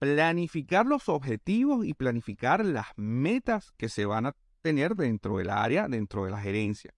planificar 0.00 0.86
los 0.86 1.08
objetivos 1.08 1.86
y 1.86 1.94
planificar 1.94 2.64
las 2.64 2.88
metas 2.96 3.70
que 3.76 3.88
se 3.88 4.06
van 4.06 4.26
a 4.26 4.34
tener 4.60 4.96
dentro 4.96 5.36
del 5.36 5.50
área, 5.50 5.86
dentro 5.86 6.24
de 6.24 6.32
la 6.32 6.40
gerencia. 6.40 6.92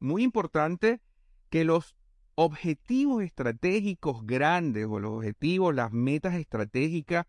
Muy 0.00 0.24
importante 0.24 1.00
que 1.48 1.64
los 1.64 1.94
objetivos 2.34 3.22
estratégicos 3.22 4.26
grandes 4.26 4.86
o 4.90 4.98
los 4.98 5.12
objetivos, 5.12 5.72
las 5.72 5.92
metas 5.92 6.34
estratégicas 6.34 7.26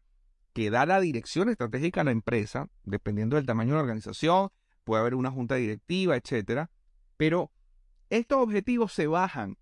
que 0.54 0.72
da 0.72 0.88
la 0.88 1.00
dirección 1.00 1.50
estratégica 1.50 2.02
a 2.02 2.06
la 2.06 2.12
empresa, 2.12 2.68
dependiendo 2.84 3.36
del 3.36 3.46
tamaño 3.46 3.74
de 3.74 3.76
la 3.76 3.82
organización, 3.82 4.50
puede 4.86 5.02
haber 5.02 5.14
una 5.14 5.30
junta 5.30 5.54
directiva, 5.54 6.16
etcétera, 6.16 6.72
pero 7.16 7.52
estos 8.10 8.40
objetivos 8.40 8.92
se 8.92 9.06
bajan 9.06 9.56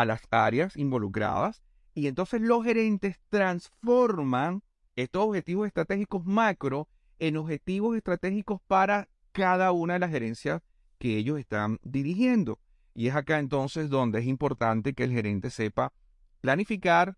a 0.00 0.04
las 0.04 0.22
áreas 0.30 0.76
involucradas 0.76 1.62
y 1.94 2.06
entonces 2.06 2.42
los 2.42 2.62
gerentes 2.64 3.18
transforman 3.30 4.62
estos 4.94 5.24
objetivos 5.24 5.66
estratégicos 5.66 6.26
macro 6.26 6.88
en 7.18 7.38
objetivos 7.38 7.96
estratégicos 7.96 8.60
para 8.66 9.08
cada 9.32 9.72
una 9.72 9.94
de 9.94 10.00
las 10.00 10.10
gerencias 10.10 10.62
que 10.98 11.16
ellos 11.16 11.38
están 11.38 11.78
dirigiendo. 11.82 12.58
Y 12.94 13.08
es 13.08 13.14
acá 13.14 13.38
entonces 13.38 13.88
donde 13.88 14.18
es 14.18 14.26
importante 14.26 14.92
que 14.92 15.04
el 15.04 15.12
gerente 15.12 15.48
sepa 15.48 15.94
planificar 16.42 17.16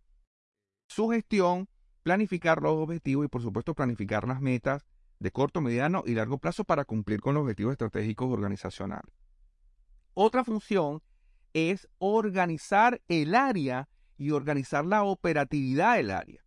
su 0.87 1.09
gestión, 1.09 1.69
planificar 2.05 2.63
los 2.63 2.75
objetivos 2.75 3.27
y 3.27 3.29
por 3.29 3.43
supuesto 3.43 3.75
planificar 3.75 4.29
las 4.29 4.41
metas 4.41 4.87
de 5.19 5.33
corto, 5.33 5.61
mediano 5.61 6.05
y 6.07 6.15
largo 6.15 6.39
plazo 6.39 6.63
para 6.63 6.85
cumplir 6.85 7.21
con 7.21 7.35
los 7.35 7.43
objetivos 7.43 7.73
estratégicos 7.73 8.33
organizacionales. 8.33 9.13
Otra 10.15 10.45
función 10.45 11.03
es 11.59 11.89
organizar 11.99 13.01
el 13.09 13.35
área 13.35 13.89
y 14.17 14.31
organizar 14.31 14.85
la 14.85 15.05
operatividad 15.05 15.97
del 15.97 16.11
área. 16.11 16.45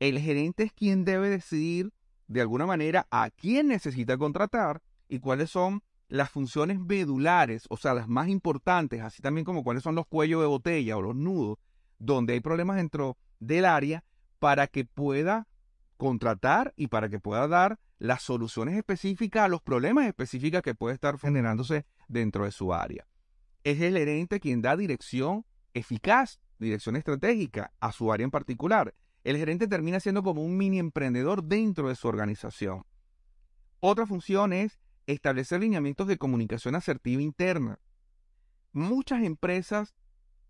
El 0.00 0.18
gerente 0.18 0.64
es 0.64 0.72
quien 0.72 1.04
debe 1.04 1.28
decidir 1.28 1.92
de 2.26 2.40
alguna 2.40 2.66
manera 2.66 3.06
a 3.10 3.30
quién 3.30 3.68
necesita 3.68 4.16
contratar 4.16 4.82
y 5.08 5.20
cuáles 5.20 5.50
son 5.50 5.82
las 6.08 6.30
funciones 6.30 6.78
medulares, 6.78 7.64
o 7.70 7.76
sea, 7.76 7.94
las 7.94 8.08
más 8.08 8.28
importantes, 8.28 9.00
así 9.00 9.22
también 9.22 9.44
como 9.44 9.64
cuáles 9.64 9.82
son 9.82 9.94
los 9.94 10.06
cuellos 10.06 10.40
de 10.40 10.46
botella 10.46 10.96
o 10.96 11.02
los 11.02 11.16
nudos, 11.16 11.58
donde 11.98 12.34
hay 12.34 12.40
problemas 12.40 12.76
dentro 12.76 13.16
del 13.40 13.64
área 13.64 14.04
para 14.38 14.66
que 14.66 14.84
pueda 14.84 15.46
contratar 15.96 16.74
y 16.76 16.88
para 16.88 17.08
que 17.08 17.20
pueda 17.20 17.46
dar 17.48 17.78
las 17.98 18.22
soluciones 18.22 18.76
específicas 18.76 19.44
a 19.44 19.48
los 19.48 19.62
problemas 19.62 20.06
específicos 20.06 20.62
que 20.62 20.74
puede 20.74 20.94
estar 20.94 21.18
generándose 21.18 21.86
dentro 22.08 22.44
de 22.44 22.50
su 22.50 22.74
área. 22.74 23.06
Es 23.64 23.80
el 23.80 23.96
gerente 23.96 24.40
quien 24.40 24.62
da 24.62 24.76
dirección 24.76 25.44
eficaz, 25.74 26.40
dirección 26.58 26.96
estratégica 26.96 27.72
a 27.80 27.92
su 27.92 28.12
área 28.12 28.24
en 28.24 28.30
particular. 28.30 28.94
El 29.24 29.36
gerente 29.36 29.68
termina 29.68 30.00
siendo 30.00 30.22
como 30.22 30.42
un 30.42 30.56
mini 30.56 30.78
emprendedor 30.78 31.44
dentro 31.44 31.88
de 31.88 31.94
su 31.94 32.08
organización. 32.08 32.84
Otra 33.80 34.06
función 34.06 34.52
es 34.52 34.80
establecer 35.06 35.60
lineamientos 35.60 36.06
de 36.06 36.18
comunicación 36.18 36.74
asertiva 36.74 37.22
interna. 37.22 37.78
Muchas 38.72 39.22
empresas 39.22 39.94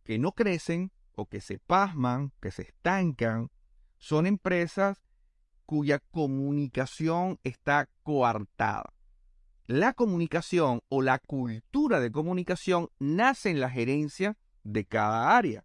que 0.04 0.18
no 0.18 0.32
crecen 0.32 0.90
o 1.14 1.26
que 1.26 1.40
se 1.40 1.58
pasman, 1.58 2.32
que 2.40 2.50
se 2.50 2.62
estancan, 2.62 3.50
son 3.98 4.26
empresas 4.26 5.02
cuya 5.66 5.98
comunicación 6.10 7.38
está 7.44 7.88
coartada. 8.02 8.92
La 9.66 9.92
comunicación 9.92 10.82
o 10.88 11.02
la 11.02 11.18
cultura 11.18 12.00
de 12.00 12.10
comunicación 12.10 12.88
nace 12.98 13.50
en 13.50 13.60
la 13.60 13.70
gerencia 13.70 14.36
de 14.64 14.84
cada 14.84 15.36
área. 15.36 15.64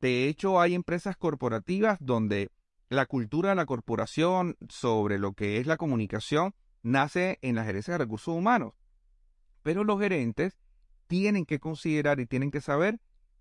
De 0.00 0.28
hecho, 0.28 0.60
hay 0.60 0.74
empresas 0.74 1.16
corporativas 1.16 1.98
donde 2.00 2.50
la 2.88 3.06
cultura 3.06 3.50
de 3.50 3.56
la 3.56 3.66
corporación 3.66 4.56
sobre 4.68 5.18
lo 5.18 5.32
que 5.32 5.58
es 5.58 5.66
la 5.66 5.76
comunicación 5.76 6.54
nace 6.82 7.38
en 7.42 7.56
la 7.56 7.64
gerencia 7.64 7.94
de 7.94 7.98
recursos 7.98 8.34
humanos. 8.34 8.74
Pero 9.62 9.82
los 9.82 9.98
gerentes 9.98 10.58
tienen 11.06 11.46
que 11.46 11.58
considerar 11.58 12.20
y 12.20 12.26
tienen 12.26 12.50
que 12.50 12.60
saber 12.60 13.00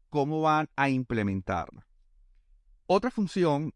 cómo 0.09 0.41
van 0.41 0.69
a 0.75 0.89
implementarla. 0.89 1.85
Otra 2.87 3.11
función, 3.11 3.73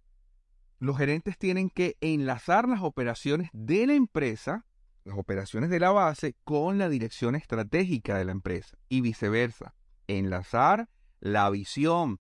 los 0.80 0.98
gerentes 0.98 1.38
tienen 1.38 1.70
que 1.70 1.98
enlazar 2.00 2.68
las 2.68 2.82
operaciones 2.82 3.50
de 3.54 3.86
la 3.86 3.94
empresa, 3.94 4.66
las 5.10 5.18
operaciones 5.18 5.70
de 5.70 5.80
la 5.80 5.92
base, 5.92 6.36
con 6.44 6.78
la 6.78 6.90
dirección 6.90 7.36
estratégica 7.36 8.18
de 8.18 8.26
la 8.26 8.32
empresa 8.32 8.78
y 8.88 9.02
viceversa. 9.02 9.76
Enlazar 10.08 10.90
la 11.20 11.50
visión 11.50 12.20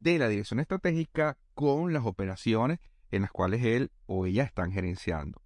de 0.00 0.18
la 0.18 0.28
dirección 0.28 0.60
estratégica 0.60 1.38
con 1.54 1.92
las 1.92 2.04
operaciones 2.04 2.80
en 3.10 3.22
las 3.22 3.30
cuales 3.30 3.64
él 3.64 3.90
o 4.06 4.26
ella 4.26 4.42
están 4.42 4.72
gerenciando. 4.72 5.40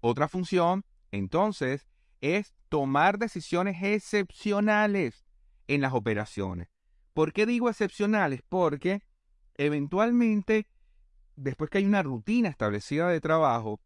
Otra 0.00 0.28
función, 0.28 0.84
entonces, 1.10 1.86
es 2.20 2.54
tomar 2.68 3.18
decisiones 3.18 3.82
excepcionales 3.82 5.24
en 5.66 5.80
las 5.80 5.92
operaciones. 5.92 6.68
¿Por 7.14 7.32
qué 7.32 7.46
digo 7.46 7.70
excepcionales? 7.70 8.42
Porque 8.48 9.02
eventualmente, 9.54 10.66
después 11.34 11.70
que 11.70 11.78
hay 11.78 11.86
una 11.86 12.02
rutina 12.02 12.48
establecida 12.48 13.08
de 13.08 13.20
trabajo, 13.20 13.80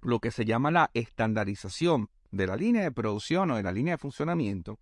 lo 0.00 0.20
que 0.20 0.30
se 0.30 0.44
llama 0.44 0.70
la 0.70 0.90
estandarización 0.94 2.10
de 2.30 2.46
la 2.46 2.56
línea 2.56 2.82
de 2.82 2.92
producción 2.92 3.50
o 3.50 3.56
de 3.56 3.62
la 3.62 3.72
línea 3.72 3.94
de 3.94 3.98
funcionamiento, 3.98 4.78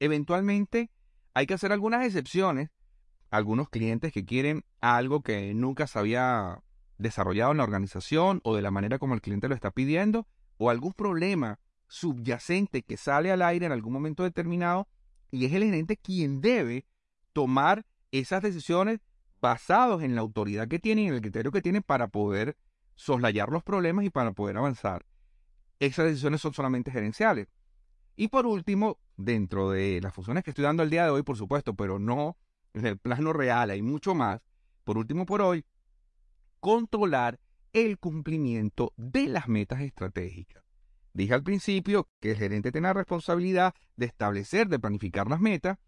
eventualmente 0.00 0.90
hay 1.34 1.46
que 1.46 1.54
hacer 1.54 1.72
algunas 1.72 2.04
excepciones. 2.04 2.70
Algunos 3.30 3.68
clientes 3.68 4.12
que 4.12 4.24
quieren 4.24 4.64
algo 4.80 5.22
que 5.22 5.52
nunca 5.52 5.86
se 5.86 5.98
había 5.98 6.62
desarrollado 6.96 7.52
en 7.52 7.58
la 7.58 7.64
organización 7.64 8.40
o 8.42 8.56
de 8.56 8.62
la 8.62 8.70
manera 8.70 8.98
como 8.98 9.14
el 9.14 9.20
cliente 9.20 9.48
lo 9.48 9.54
está 9.54 9.70
pidiendo, 9.70 10.26
o 10.56 10.70
algún 10.70 10.92
problema 10.94 11.60
subyacente 11.88 12.82
que 12.82 12.96
sale 12.96 13.30
al 13.30 13.42
aire 13.42 13.66
en 13.66 13.72
algún 13.72 13.92
momento 13.92 14.22
determinado, 14.22 14.88
y 15.30 15.44
es 15.44 15.52
el 15.52 15.62
gerente 15.62 15.96
quien 15.96 16.40
debe 16.40 16.86
tomar 17.32 17.84
esas 18.10 18.42
decisiones 18.42 19.00
basados 19.40 20.02
en 20.02 20.14
la 20.14 20.22
autoridad 20.22 20.68
que 20.68 20.78
tiene 20.78 21.02
y 21.02 21.06
en 21.08 21.14
el 21.14 21.20
criterio 21.20 21.52
que 21.52 21.62
tiene 21.62 21.82
para 21.82 22.08
poder 22.08 22.56
soslayar 22.98 23.48
los 23.50 23.62
problemas 23.62 24.04
y 24.04 24.10
para 24.10 24.32
poder 24.32 24.56
avanzar. 24.56 25.06
Esas 25.78 26.06
decisiones 26.06 26.40
son 26.40 26.52
solamente 26.52 26.90
gerenciales. 26.90 27.46
Y 28.16 28.28
por 28.28 28.44
último, 28.44 28.98
dentro 29.16 29.70
de 29.70 30.00
las 30.02 30.12
funciones 30.12 30.42
que 30.42 30.50
estoy 30.50 30.64
dando 30.64 30.82
el 30.82 30.90
día 30.90 31.04
de 31.04 31.10
hoy, 31.10 31.22
por 31.22 31.36
supuesto, 31.36 31.74
pero 31.74 32.00
no 32.00 32.36
en 32.74 32.86
el 32.86 32.98
plano 32.98 33.32
real, 33.32 33.70
hay 33.70 33.82
mucho 33.82 34.14
más. 34.16 34.40
Por 34.82 34.98
último, 34.98 35.26
por 35.26 35.40
hoy, 35.40 35.64
controlar 36.58 37.38
el 37.72 37.98
cumplimiento 37.98 38.92
de 38.96 39.28
las 39.28 39.46
metas 39.46 39.80
estratégicas. 39.80 40.64
Dije 41.12 41.34
al 41.34 41.44
principio 41.44 42.08
que 42.20 42.32
el 42.32 42.36
gerente 42.36 42.72
tiene 42.72 42.88
la 42.88 42.94
responsabilidad 42.94 43.74
de 43.94 44.06
establecer, 44.06 44.68
de 44.68 44.80
planificar 44.80 45.28
las 45.28 45.40
metas, 45.40 45.78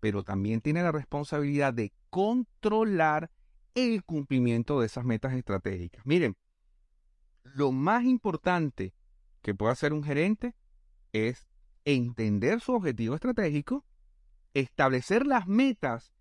pero 0.00 0.22
también 0.22 0.60
tiene 0.60 0.82
la 0.82 0.92
responsabilidad 0.92 1.72
de 1.72 1.92
controlar 2.10 3.30
el 3.74 4.04
cumplimiento 4.04 4.80
de 4.80 4.86
esas 4.86 5.04
metas 5.04 5.32
estratégicas. 5.32 6.04
Miren, 6.04 6.36
lo 7.54 7.72
más 7.72 8.04
importante 8.04 8.94
que 9.42 9.54
puede 9.54 9.72
hacer 9.72 9.92
un 9.92 10.02
gerente 10.02 10.54
es 11.12 11.46
entender 11.84 12.60
su 12.60 12.74
objetivo 12.74 13.14
estratégico, 13.14 13.84
establecer 14.54 15.26
las 15.26 15.46
metas 15.46 16.12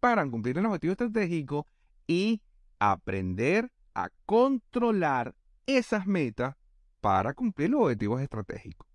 para 0.00 0.28
cumplir 0.28 0.58
el 0.58 0.66
objetivo 0.66 0.92
estratégico 0.92 1.66
y 2.06 2.42
aprender 2.78 3.70
a 3.94 4.10
controlar 4.24 5.34
esas 5.66 6.06
metas 6.06 6.56
para 7.00 7.34
cumplir 7.34 7.70
los 7.70 7.82
objetivos 7.82 8.20
estratégicos. 8.20 8.88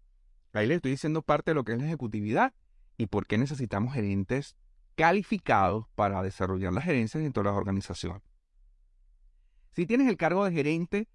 Ahí 0.54 0.68
le 0.68 0.76
estoy 0.76 0.92
diciendo 0.92 1.22
parte 1.22 1.52
de 1.52 1.56
lo 1.56 1.64
que 1.64 1.74
es 1.74 1.78
la 1.78 1.86
ejecutividad 1.86 2.54
y 2.98 3.08
por 3.08 3.28
qué 3.28 3.38
necesitamos 3.38 3.94
gerentes 3.94 4.56
calificados 4.96 5.88
para 5.96 6.24
desarrollar 6.24 6.74
las 6.74 6.86
gerencias 6.86 7.22
dentro 7.22 7.44
de 7.44 7.50
las 7.50 7.58
organizaciones. 7.58 8.24
Si 9.74 9.86
tienes 9.86 10.08
el 10.08 10.16
cargo 10.16 10.46
de 10.46 10.54
gerente, 10.54 11.10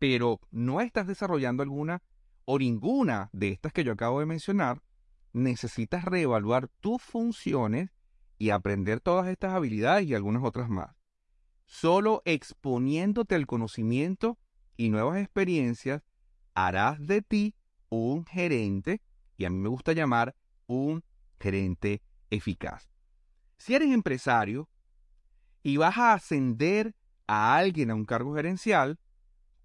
pero 0.00 0.40
no 0.50 0.80
estás 0.80 1.06
desarrollando 1.06 1.62
alguna 1.62 2.02
o 2.46 2.58
ninguna 2.58 3.28
de 3.34 3.50
estas 3.50 3.72
que 3.72 3.84
yo 3.84 3.92
acabo 3.92 4.18
de 4.18 4.26
mencionar, 4.26 4.82
necesitas 5.34 6.06
reevaluar 6.06 6.68
tus 6.80 7.02
funciones 7.02 7.90
y 8.38 8.48
aprender 8.48 9.00
todas 9.00 9.28
estas 9.28 9.52
habilidades 9.52 10.08
y 10.08 10.14
algunas 10.14 10.42
otras 10.42 10.70
más. 10.70 10.96
Solo 11.66 12.22
exponiéndote 12.24 13.34
al 13.34 13.46
conocimiento 13.46 14.38
y 14.78 14.88
nuevas 14.88 15.18
experiencias 15.18 16.02
harás 16.54 17.06
de 17.06 17.20
ti 17.20 17.54
un 17.90 18.24
gerente, 18.24 19.02
y 19.36 19.44
a 19.44 19.50
mí 19.50 19.58
me 19.58 19.68
gusta 19.68 19.92
llamar 19.92 20.34
un 20.66 21.04
gerente 21.38 22.02
eficaz. 22.30 22.88
Si 23.58 23.74
eres 23.74 23.90
empresario 23.90 24.70
y 25.62 25.76
vas 25.76 25.98
a 25.98 26.14
ascender 26.14 26.94
a 27.26 27.54
alguien 27.54 27.90
a 27.90 27.94
un 27.94 28.06
cargo 28.06 28.34
gerencial 28.34 28.98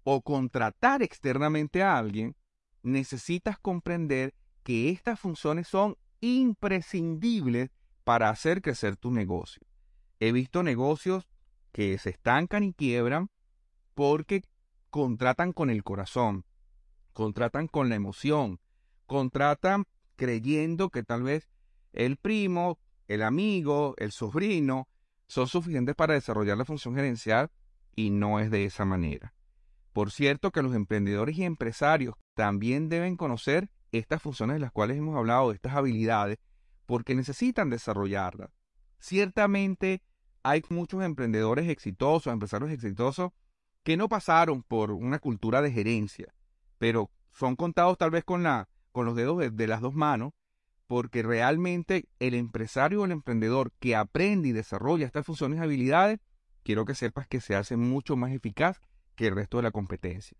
o 0.08 0.22
contratar 0.22 1.02
externamente 1.02 1.82
a 1.82 1.98
alguien, 1.98 2.36
necesitas 2.84 3.58
comprender 3.58 4.34
que 4.62 4.90
estas 4.90 5.18
funciones 5.18 5.66
son 5.66 5.96
imprescindibles 6.20 7.70
para 8.04 8.30
hacer 8.30 8.62
crecer 8.62 8.96
tu 8.96 9.10
negocio. 9.10 9.66
He 10.20 10.30
visto 10.30 10.62
negocios 10.62 11.26
que 11.72 11.98
se 11.98 12.10
estancan 12.10 12.62
y 12.62 12.72
quiebran 12.72 13.30
porque 13.96 14.44
contratan 14.90 15.52
con 15.52 15.70
el 15.70 15.82
corazón, 15.82 16.44
contratan 17.12 17.66
con 17.66 17.88
la 17.88 17.96
emoción, 17.96 18.60
contratan 19.06 19.86
creyendo 20.14 20.90
que 20.90 21.02
tal 21.02 21.24
vez 21.24 21.50
el 21.92 22.16
primo, 22.16 22.78
el 23.08 23.24
amigo, 23.24 23.96
el 23.98 24.12
sobrino 24.12 24.86
son 25.26 25.48
suficientes 25.48 25.96
para 25.96 26.14
desarrollar 26.14 26.56
la 26.56 26.64
función 26.64 26.94
gerencial 26.94 27.50
y 27.96 28.10
no 28.10 28.38
es 28.38 28.52
de 28.52 28.66
esa 28.66 28.84
manera. 28.84 29.32
Por 29.96 30.10
cierto 30.10 30.50
que 30.50 30.62
los 30.62 30.74
emprendedores 30.74 31.38
y 31.38 31.44
empresarios 31.44 32.16
también 32.34 32.90
deben 32.90 33.16
conocer 33.16 33.70
estas 33.92 34.20
funciones 34.20 34.56
de 34.56 34.60
las 34.60 34.70
cuales 34.70 34.98
hemos 34.98 35.16
hablado, 35.16 35.52
estas 35.52 35.74
habilidades, 35.74 36.36
porque 36.84 37.14
necesitan 37.14 37.70
desarrollarlas. 37.70 38.50
Ciertamente 38.98 40.02
hay 40.42 40.62
muchos 40.68 41.02
emprendedores 41.02 41.70
exitosos, 41.70 42.30
empresarios 42.30 42.72
exitosos, 42.72 43.30
que 43.84 43.96
no 43.96 44.10
pasaron 44.10 44.62
por 44.62 44.90
una 44.90 45.18
cultura 45.18 45.62
de 45.62 45.72
gerencia, 45.72 46.34
pero 46.76 47.10
son 47.30 47.56
contados 47.56 47.96
tal 47.96 48.10
vez 48.10 48.22
con, 48.22 48.42
la, 48.42 48.68
con 48.92 49.06
los 49.06 49.16
dedos 49.16 49.56
de 49.56 49.66
las 49.66 49.80
dos 49.80 49.94
manos 49.94 50.34
porque 50.86 51.22
realmente 51.22 52.06
el 52.18 52.34
empresario 52.34 53.00
o 53.00 53.04
el 53.06 53.12
emprendedor 53.12 53.72
que 53.80 53.96
aprende 53.96 54.48
y 54.48 54.52
desarrolla 54.52 55.06
estas 55.06 55.24
funciones 55.24 55.58
y 55.58 55.62
habilidades, 55.62 56.20
quiero 56.64 56.84
que 56.84 56.94
sepas 56.94 57.26
que 57.26 57.40
se 57.40 57.56
hace 57.56 57.78
mucho 57.78 58.14
más 58.14 58.32
eficaz 58.32 58.78
que 59.16 59.26
el 59.26 59.34
resto 59.34 59.56
de 59.56 59.64
la 59.64 59.70
competencia. 59.72 60.38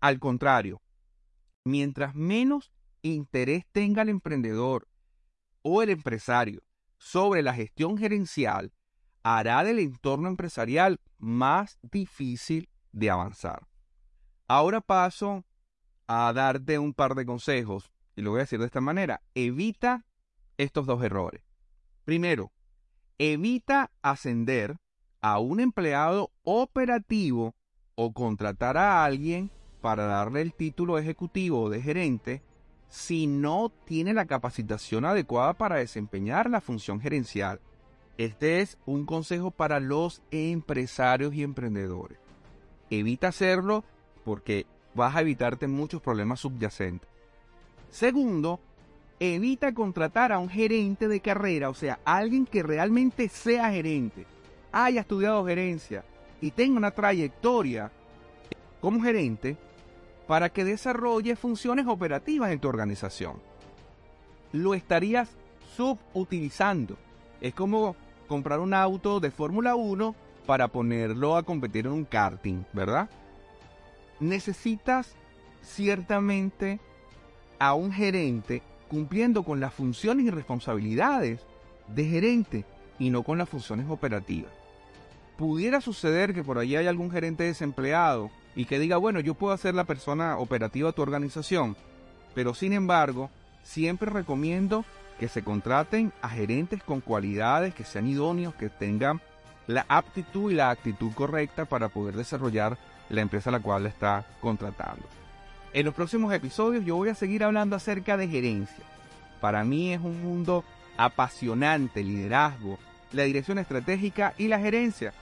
Al 0.00 0.18
contrario, 0.18 0.82
mientras 1.64 2.14
menos 2.14 2.72
interés 3.02 3.64
tenga 3.70 4.02
el 4.02 4.08
emprendedor 4.08 4.88
o 5.62 5.82
el 5.82 5.90
empresario 5.90 6.62
sobre 6.98 7.42
la 7.42 7.54
gestión 7.54 7.96
gerencial, 7.96 8.72
hará 9.22 9.64
del 9.64 9.78
entorno 9.78 10.28
empresarial 10.28 11.00
más 11.18 11.78
difícil 11.82 12.68
de 12.92 13.10
avanzar. 13.10 13.66
Ahora 14.46 14.80
paso 14.80 15.44
a 16.06 16.32
darte 16.34 16.78
un 16.78 16.92
par 16.92 17.14
de 17.14 17.24
consejos 17.24 17.90
y 18.16 18.22
lo 18.22 18.30
voy 18.30 18.40
a 18.40 18.42
decir 18.42 18.58
de 18.60 18.66
esta 18.66 18.80
manera. 18.80 19.22
Evita 19.34 20.04
estos 20.58 20.86
dos 20.86 21.02
errores. 21.02 21.42
Primero, 22.04 22.52
evita 23.18 23.90
ascender 24.02 24.76
a 25.20 25.38
un 25.38 25.60
empleado 25.60 26.30
operativo 26.42 27.56
o 27.96 28.12
contratar 28.12 28.76
a 28.76 29.04
alguien 29.04 29.50
para 29.80 30.06
darle 30.06 30.40
el 30.40 30.54
título 30.54 30.98
ejecutivo 30.98 31.70
de 31.70 31.82
gerente 31.82 32.42
si 32.88 33.26
no 33.26 33.72
tiene 33.84 34.14
la 34.14 34.26
capacitación 34.26 35.04
adecuada 35.04 35.52
para 35.54 35.76
desempeñar 35.76 36.48
la 36.48 36.60
función 36.60 37.00
gerencial. 37.00 37.60
Este 38.16 38.60
es 38.60 38.78
un 38.86 39.04
consejo 39.04 39.50
para 39.50 39.80
los 39.80 40.22
empresarios 40.30 41.34
y 41.34 41.42
emprendedores. 41.42 42.18
Evita 42.90 43.28
hacerlo 43.28 43.84
porque 44.24 44.66
vas 44.94 45.16
a 45.16 45.20
evitarte 45.20 45.66
muchos 45.66 46.00
problemas 46.00 46.40
subyacentes. 46.40 47.08
Segundo, 47.90 48.60
evita 49.18 49.74
contratar 49.74 50.32
a 50.32 50.38
un 50.38 50.48
gerente 50.48 51.08
de 51.08 51.20
carrera, 51.20 51.70
o 51.70 51.74
sea, 51.74 51.98
alguien 52.04 52.46
que 52.46 52.62
realmente 52.62 53.28
sea 53.28 53.70
gerente, 53.70 54.26
haya 54.72 55.00
estudiado 55.00 55.44
gerencia 55.44 56.04
y 56.44 56.50
tenga 56.50 56.76
una 56.76 56.90
trayectoria 56.90 57.90
como 58.82 59.00
gerente 59.00 59.56
para 60.26 60.50
que 60.50 60.62
desarrolle 60.62 61.36
funciones 61.36 61.86
operativas 61.86 62.52
en 62.52 62.60
tu 62.60 62.68
organización. 62.68 63.40
Lo 64.52 64.74
estarías 64.74 65.30
subutilizando. 65.74 66.98
Es 67.40 67.54
como 67.54 67.96
comprar 68.28 68.60
un 68.60 68.74
auto 68.74 69.20
de 69.20 69.30
Fórmula 69.30 69.74
1 69.74 70.14
para 70.44 70.68
ponerlo 70.68 71.38
a 71.38 71.44
competir 71.44 71.86
en 71.86 71.92
un 71.92 72.04
karting, 72.04 72.66
¿verdad? 72.74 73.08
Necesitas 74.20 75.14
ciertamente 75.62 76.78
a 77.58 77.72
un 77.72 77.90
gerente 77.90 78.60
cumpliendo 78.88 79.44
con 79.44 79.60
las 79.60 79.72
funciones 79.72 80.26
y 80.26 80.30
responsabilidades 80.30 81.40
de 81.88 82.04
gerente 82.04 82.66
y 82.98 83.08
no 83.08 83.22
con 83.22 83.38
las 83.38 83.48
funciones 83.48 83.86
operativas. 83.88 84.63
Pudiera 85.36 85.80
suceder 85.80 86.32
que 86.32 86.44
por 86.44 86.58
allí 86.58 86.76
hay 86.76 86.86
algún 86.86 87.10
gerente 87.10 87.44
desempleado 87.44 88.30
y 88.54 88.66
que 88.66 88.78
diga, 88.78 88.96
bueno, 88.96 89.20
yo 89.20 89.34
puedo 89.34 89.56
ser 89.56 89.74
la 89.74 89.84
persona 89.84 90.38
operativa 90.38 90.88
de 90.88 90.92
tu 90.92 91.02
organización, 91.02 91.76
pero 92.34 92.54
sin 92.54 92.72
embargo, 92.72 93.30
siempre 93.62 94.10
recomiendo 94.10 94.84
que 95.18 95.28
se 95.28 95.42
contraten 95.42 96.12
a 96.22 96.28
gerentes 96.28 96.82
con 96.82 97.00
cualidades, 97.00 97.74
que 97.74 97.84
sean 97.84 98.06
idóneos, 98.06 98.54
que 98.54 98.68
tengan 98.68 99.20
la 99.66 99.86
aptitud 99.88 100.50
y 100.50 100.54
la 100.54 100.70
actitud 100.70 101.12
correcta 101.12 101.64
para 101.64 101.88
poder 101.88 102.14
desarrollar 102.14 102.76
la 103.08 103.20
empresa 103.20 103.50
a 103.50 103.52
la 103.52 103.60
cual 103.60 103.86
está 103.86 104.24
contratando. 104.40 105.04
En 105.72 105.84
los 105.84 105.94
próximos 105.94 106.32
episodios 106.32 106.84
yo 106.84 106.96
voy 106.96 107.08
a 107.08 107.14
seguir 107.14 107.42
hablando 107.42 107.74
acerca 107.74 108.16
de 108.16 108.28
gerencia. 108.28 108.84
Para 109.40 109.64
mí 109.64 109.92
es 109.92 110.00
un 110.00 110.22
mundo 110.22 110.64
apasionante, 110.96 112.04
liderazgo, 112.04 112.78
la 113.12 113.24
dirección 113.24 113.58
estratégica 113.58 114.34
y 114.38 114.48
la 114.48 114.58
gerencia. 114.58 115.12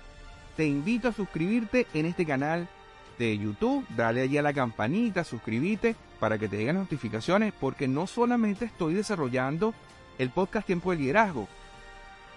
Te 0.56 0.66
invito 0.66 1.08
a 1.08 1.12
suscribirte 1.12 1.86
en 1.94 2.06
este 2.06 2.26
canal 2.26 2.68
de 3.18 3.38
YouTube, 3.38 3.86
dale 3.96 4.22
allí 4.22 4.36
a 4.36 4.42
la 4.42 4.52
campanita, 4.52 5.24
suscríbete 5.24 5.96
para 6.20 6.38
que 6.38 6.48
te 6.48 6.58
lleguen 6.58 6.76
notificaciones, 6.76 7.52
porque 7.58 7.88
no 7.88 8.06
solamente 8.06 8.64
estoy 8.64 8.94
desarrollando 8.94 9.74
el 10.18 10.30
podcast 10.30 10.66
Tiempo 10.66 10.90
de 10.90 10.98
Liderazgo, 10.98 11.48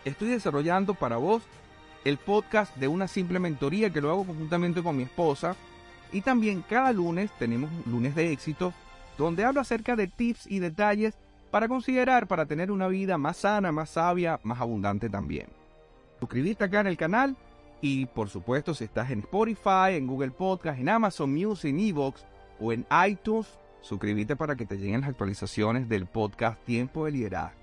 estoy 0.06 0.30
desarrollando 0.30 0.93
para 0.93 1.17
vos 1.17 1.43
el 2.06 2.17
podcast 2.17 2.75
de 2.78 2.88
una 2.88 3.08
simple 3.08 3.39
mentoría 3.39 3.89
que 3.89 3.99
lo 3.99 4.12
hago 4.12 4.25
conjuntamente 4.25 4.82
con 4.82 4.95
mi 4.95 5.04
esposa 5.04 5.56
y 6.12 6.21
también 6.21 6.63
cada 6.69 6.93
lunes 6.93 7.32
tenemos 7.38 7.69
lunes 7.88 8.15
de 8.15 8.32
éxito, 8.32 8.73
donde 9.17 9.43
hablo 9.43 9.60
acerca 9.60 9.95
de 9.95 10.08
tips 10.08 10.47
y 10.47 10.60
detalles 10.60 11.15
para 11.51 11.67
considerar 11.67 12.28
para 12.28 12.45
tener 12.45 12.71
una 12.71 12.88
vida 12.88 13.17
más 13.17 13.38
sana, 13.38 13.71
más 13.71 13.89
sabia, 13.89 14.39
más 14.43 14.62
abundante 14.62 15.10
también. 15.10 15.47
Suscribirte 16.19 16.63
acá 16.63 16.82
en 16.82 16.88
el 16.88 16.97
canal 16.97 17.36
y 17.86 18.08
por 18.08 18.30
supuesto 18.30 18.74
si 18.74 18.86
estás 18.86 19.12
en 19.12 19.19
Spotify, 19.19 19.91
en 19.91 20.08
Google 20.08 20.32
Podcast, 20.32 20.80
en 20.80 20.89
Amazon 20.89 21.32
Music, 21.32 21.69
en 21.69 21.80
Evox 21.80 22.26
o 22.60 22.74
en 22.74 22.84
iTunes, 23.08 23.60
suscríbete 23.82 24.36
para 24.36 24.56
que 24.56 24.65
te 24.65 24.76
lleguen 24.80 25.02
las 25.02 25.12
actualizaciones 25.12 25.88
del 25.88 26.08
podcast 26.08 26.60
Tiempo 26.65 27.06
de 27.06 27.12
Liderazgo. 27.12 27.60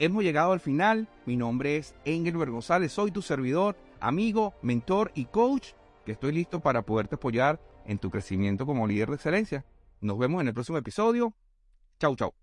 Hemos 0.00 0.24
llegado 0.24 0.50
al 0.50 0.58
final, 0.58 1.06
mi 1.26 1.36
nombre 1.36 1.76
es 1.76 1.94
Engelbert 2.04 2.50
González, 2.50 2.90
soy 2.90 3.12
tu 3.12 3.22
servidor, 3.22 3.76
amigo, 4.00 4.52
mentor 4.62 5.12
y 5.14 5.26
coach, 5.26 5.74
que 6.04 6.10
estoy 6.10 6.32
listo 6.32 6.58
para 6.58 6.82
poderte 6.82 7.14
apoyar 7.14 7.60
en 7.86 7.98
tu 7.98 8.10
crecimiento 8.10 8.66
como 8.66 8.88
líder 8.88 9.10
de 9.10 9.14
excelencia. 9.14 9.64
Nos 10.00 10.18
vemos 10.18 10.40
en 10.40 10.48
el 10.48 10.54
próximo 10.54 10.78
episodio. 10.78 11.32
Chau, 12.00 12.16
chau. 12.16 12.41